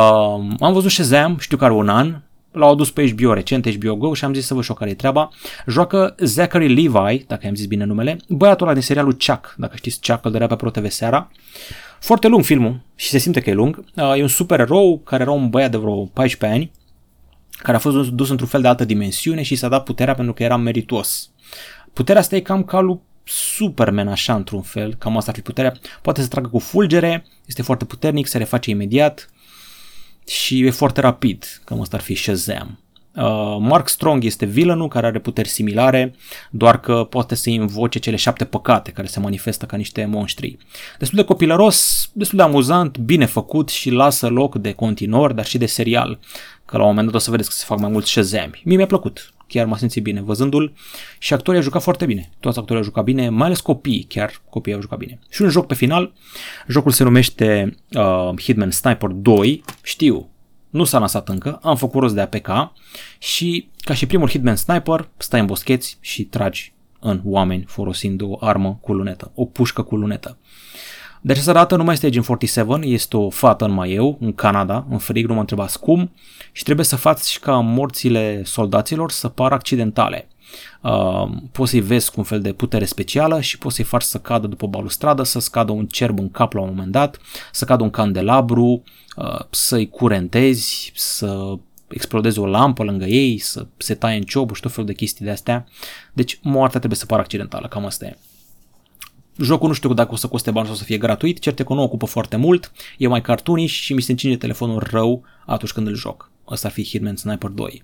am 0.61 0.73
văzut 0.73 0.91
Shazam, 0.91 1.39
știu 1.39 1.57
că 1.57 1.65
are 1.65 1.73
un 1.73 1.89
an, 1.89 2.23
L-au 2.55 2.71
adus 2.71 2.91
pe 2.91 3.11
HBO 3.11 3.33
recent, 3.33 3.75
HBO 3.75 3.97
Go 3.97 4.15
și 4.15 4.25
am 4.25 4.35
zis 4.35 4.47
să 4.47 4.55
vă 4.55 4.63
știu 4.63 4.75
care 4.75 4.91
e 4.91 4.95
treaba. 4.95 5.29
Joacă 5.67 6.15
Zachary 6.19 6.69
Levi, 6.69 7.25
dacă 7.27 7.47
am 7.47 7.55
zis 7.55 7.67
bine 7.67 7.85
numele, 7.85 8.17
băiatul 8.29 8.67
ăla 8.67 8.75
din 8.75 8.83
serialul 8.83 9.13
Chuck, 9.13 9.55
dacă 9.57 9.77
știți 9.77 10.01
Chuck, 10.01 10.25
îl 10.25 10.31
dărea 10.31 10.47
pe 10.47 10.57
Pro 10.57 10.71
TV 10.71 10.91
seara. 10.91 11.31
Foarte 12.01 12.29
lung 12.29 12.45
filmul 12.45 12.81
și 12.95 13.09
se 13.09 13.19
simte 13.19 13.41
că 13.41 13.51
e 13.51 13.53
lung. 13.53 13.85
Uh, 13.97 14.13
e 14.17 14.23
un 14.23 14.29
super 14.29 14.61
erou 14.61 14.99
care 14.99 15.23
era 15.23 15.31
un 15.31 15.51
băiat 15.51 15.71
de 15.71 15.77
vreo 15.77 16.05
14 16.05 16.59
ani, 16.59 16.73
care 17.59 17.77
a 17.77 17.81
fost 17.81 18.09
dus 18.11 18.31
într-un 18.31 18.49
fel 18.49 18.61
de 18.61 18.69
altă 18.69 18.85
dimensiune 18.85 19.43
și 19.43 19.57
s-a 19.57 19.69
dat 19.69 19.85
puterea 19.85 20.15
pentru 20.15 20.33
că 20.33 20.43
era 20.43 20.57
meritos. 20.57 21.31
Puterea 21.93 22.21
asta 22.21 22.37
e 22.37 22.41
cam 22.41 22.65
ca 22.65 22.81
lui 22.81 23.01
Superman 23.25 24.09
așa 24.09 24.35
într-un 24.35 24.63
fel, 24.63 24.95
cam 24.95 25.17
asta 25.17 25.31
ar 25.31 25.37
fi 25.37 25.43
puterea. 25.43 25.73
Poate 26.03 26.23
să 26.23 26.29
tragă 26.29 26.49
cu 26.49 26.59
fulgere, 26.59 27.25
este 27.47 27.63
foarte 27.63 27.85
puternic, 27.85 28.27
se 28.27 28.39
reface 28.39 28.71
imediat, 28.71 29.31
și 30.27 30.65
e 30.65 30.71
foarte 30.71 31.01
rapid, 31.01 31.61
cam 31.65 31.81
asta 31.81 31.97
ar 31.97 32.03
fi 32.03 32.15
Shazam. 32.15 32.79
Uh, 33.17 33.57
Mark 33.61 33.89
Strong 33.89 34.25
este 34.25 34.47
villainul 34.47 34.89
care 34.89 35.07
are 35.07 35.19
puteri 35.19 35.49
similare, 35.49 36.15
doar 36.51 36.81
că 36.81 37.07
poate 37.11 37.35
să 37.35 37.51
invoce 37.51 37.99
cele 37.99 38.17
șapte 38.17 38.45
păcate 38.45 38.91
care 38.91 39.07
se 39.07 39.21
manifestă 39.21 39.67
ca 39.67 39.77
niște 39.77 40.05
monștri. 40.05 40.57
Destul 40.99 41.19
de 41.19 41.25
copilăros, 41.25 42.11
destul 42.13 42.39
de 42.39 42.45
amuzant, 42.45 42.99
bine 42.99 43.25
făcut 43.25 43.69
și 43.69 43.91
lasă 43.91 44.29
loc 44.29 44.57
de 44.57 44.73
continuor, 44.73 45.33
dar 45.33 45.47
și 45.47 45.59
de 45.59 45.67
serial, 45.67 46.19
că 46.65 46.77
la 46.77 46.83
un 46.83 46.89
moment 46.89 47.07
dat 47.07 47.15
o 47.15 47.19
să 47.19 47.31
vedeți 47.31 47.49
că 47.49 47.55
se 47.55 47.65
fac 47.67 47.79
mai 47.79 47.91
mulți 47.91 48.11
Shazam. 48.11 48.51
Mie 48.65 48.77
mi-a 48.77 48.87
plăcut, 48.87 49.35
chiar 49.55 49.67
m-a 49.67 49.77
simțit 49.77 50.03
bine 50.03 50.21
văzându-l 50.21 50.73
și 51.19 51.33
actorii 51.33 51.59
au 51.59 51.65
jucat 51.65 51.83
foarte 51.83 52.07
bine. 52.07 52.31
Toți 52.41 52.59
actorii 52.59 52.83
au 52.83 52.89
jucat 52.89 53.05
bine, 53.05 53.29
mai 53.29 53.47
ales 53.47 53.61
copiii, 53.61 54.07
chiar 54.09 54.43
copiii 54.51 54.75
au 54.75 54.81
jucat 54.81 54.99
bine. 54.99 55.19
Și 55.31 55.43
un 55.43 55.49
joc 55.49 55.67
pe 55.67 55.75
final, 55.75 56.13
jocul 56.69 56.91
se 56.91 57.05
numește 57.05 57.77
uh, 57.93 58.31
Hitman 58.41 58.71
Sniper 58.71 59.09
2, 59.09 59.65
știu, 59.83 60.29
nu 60.71 60.85
s-a 60.85 60.99
lansat 60.99 61.29
încă, 61.29 61.59
am 61.63 61.77
făcut 61.77 62.01
rost 62.01 62.15
de 62.15 62.21
APK 62.21 62.49
și 63.19 63.69
ca 63.79 63.95
și 63.95 64.07
primul 64.07 64.29
Hitman 64.29 64.57
Sniper, 64.57 65.09
stai 65.17 65.41
în 65.41 65.47
boscheți 65.47 65.99
și 66.01 66.25
tragi 66.25 66.73
în 67.01 67.21
oameni 67.25 67.65
folosind 67.67 68.21
o 68.23 68.37
armă 68.41 68.79
cu 68.81 68.93
lunetă, 68.93 69.31
o 69.35 69.45
pușcă 69.45 69.83
cu 69.83 69.97
lunetă. 69.97 70.39
De 71.21 71.33
această 71.33 71.53
dată 71.53 71.77
nu 71.77 71.85
mai 71.85 71.95
este 71.95 72.07
Agent 72.07 72.25
47, 72.25 72.87
este 72.87 73.17
o 73.17 73.31
fată 73.31 73.65
în 73.65 73.73
maieu, 73.73 74.17
în 74.21 74.33
Canada, 74.33 74.87
în 74.91 74.99
frig, 74.99 75.27
nu 75.27 75.35
mă 75.35 75.41
întrebați 75.41 75.81
cum, 75.81 76.13
și 76.57 76.63
trebuie 76.63 76.87
să 76.87 76.97
faci 76.97 77.39
ca 77.39 77.59
morțile 77.59 78.43
soldaților 78.45 79.11
să 79.11 79.29
pară 79.29 79.55
accidentale. 79.55 80.29
Uh, 80.81 81.29
poți 81.53 81.71
să-i 81.71 81.81
vezi 81.81 82.11
cu 82.11 82.15
un 82.17 82.25
fel 82.25 82.41
de 82.41 82.53
putere 82.53 82.85
specială 82.85 83.41
și 83.41 83.59
poți 83.59 83.75
să-i 83.75 83.85
faci 83.85 84.03
să 84.03 84.19
cadă 84.19 84.47
după 84.47 84.67
balustradă, 84.67 85.23
să 85.23 85.39
scadă 85.39 85.73
un 85.73 85.87
cerb 85.87 86.19
în 86.19 86.31
cap 86.31 86.53
la 86.53 86.61
un 86.61 86.69
moment 86.69 86.93
dat, 86.93 87.19
să 87.53 87.65
cadă 87.65 87.83
un 87.83 87.91
candelabru, 87.91 88.83
uh, 89.17 89.39
să-i 89.51 89.89
curentezi, 89.89 90.93
să 90.95 91.55
explodezi 91.89 92.39
o 92.39 92.47
lampă 92.47 92.83
lângă 92.83 93.05
ei, 93.05 93.39
să 93.39 93.67
se 93.77 93.95
taie 93.95 94.17
în 94.17 94.23
ciobul 94.23 94.55
și 94.55 94.63
tot 94.63 94.73
felul 94.73 94.87
de 94.87 94.95
chestii 94.95 95.25
de 95.25 95.31
astea. 95.31 95.67
Deci 96.13 96.39
moartea 96.43 96.79
trebuie 96.79 96.99
să 96.99 97.07
pară 97.07 97.23
accidentală, 97.23 97.69
cam 97.69 97.85
asta 97.85 98.05
e. 98.05 98.17
Jocul 99.39 99.69
nu 99.69 99.75
știu 99.75 99.95
dacă 99.95 100.13
o 100.13 100.17
să 100.17 100.29
coste 100.29 100.51
bani 100.51 100.67
sau 100.67 100.77
să 100.77 100.85
fie 100.85 100.99
gratuit, 100.99 101.39
certe 101.39 101.65
că 101.65 101.75
nu 101.75 101.83
ocupă 101.83 102.07
foarte 102.07 102.37
mult, 102.37 102.73
e 102.99 103.07
mai 103.07 103.21
cartuniș 103.21 103.81
și 103.81 103.93
mi 103.95 104.03
se 104.03 104.11
încinge 104.11 104.37
telefonul 104.37 104.87
rău 104.91 105.25
atunci 105.47 105.73
când 105.73 105.87
îl 105.87 105.95
joc. 105.95 106.33
Asta 106.45 106.67
ar 106.67 106.73
fi 106.73 106.85
Hitman 106.85 107.17
Sniper 107.17 107.51
2. 107.51 107.83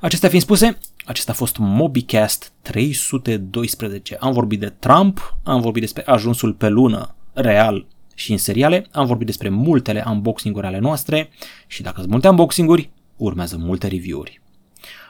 Acestea 0.00 0.28
fiind 0.28 0.44
spuse, 0.44 0.78
acesta 1.04 1.32
a 1.32 1.34
fost 1.34 1.56
MobiCast 1.58 2.52
312. 2.62 4.16
Am 4.20 4.32
vorbit 4.32 4.60
de 4.60 4.68
Trump, 4.68 5.36
am 5.42 5.60
vorbit 5.60 5.82
despre 5.82 6.02
ajunsul 6.06 6.52
pe 6.52 6.68
lună 6.68 7.14
real 7.32 7.86
și 8.14 8.32
în 8.32 8.38
seriale, 8.38 8.86
am 8.92 9.06
vorbit 9.06 9.26
despre 9.26 9.48
multele 9.48 10.04
unboxing-uri 10.06 10.66
ale 10.66 10.78
noastre 10.78 11.30
și 11.66 11.82
dacă 11.82 12.00
sunt 12.00 12.10
multe 12.10 12.28
unboxing-uri, 12.28 12.90
urmează 13.16 13.56
multe 13.58 13.86
review-uri. 13.86 14.40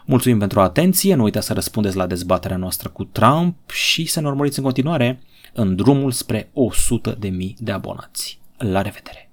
Mulțumim 0.07 0.39
pentru 0.39 0.61
atenție, 0.61 1.15
nu 1.15 1.23
uitați 1.23 1.47
să 1.47 1.53
răspundeți 1.53 1.97
la 1.97 2.07
dezbaterea 2.07 2.57
noastră 2.57 2.89
cu 2.89 3.05
Trump 3.05 3.71
și 3.71 4.07
să 4.07 4.21
ne 4.21 4.27
urmăriți 4.27 4.59
în 4.59 4.65
continuare 4.65 5.23
în 5.53 5.77
drumul 5.77 6.13
spre 6.13 6.51
100.000 7.13 7.55
de 7.59 7.73
abonați. 7.73 8.39
La 8.57 8.83
revedere! 8.83 9.24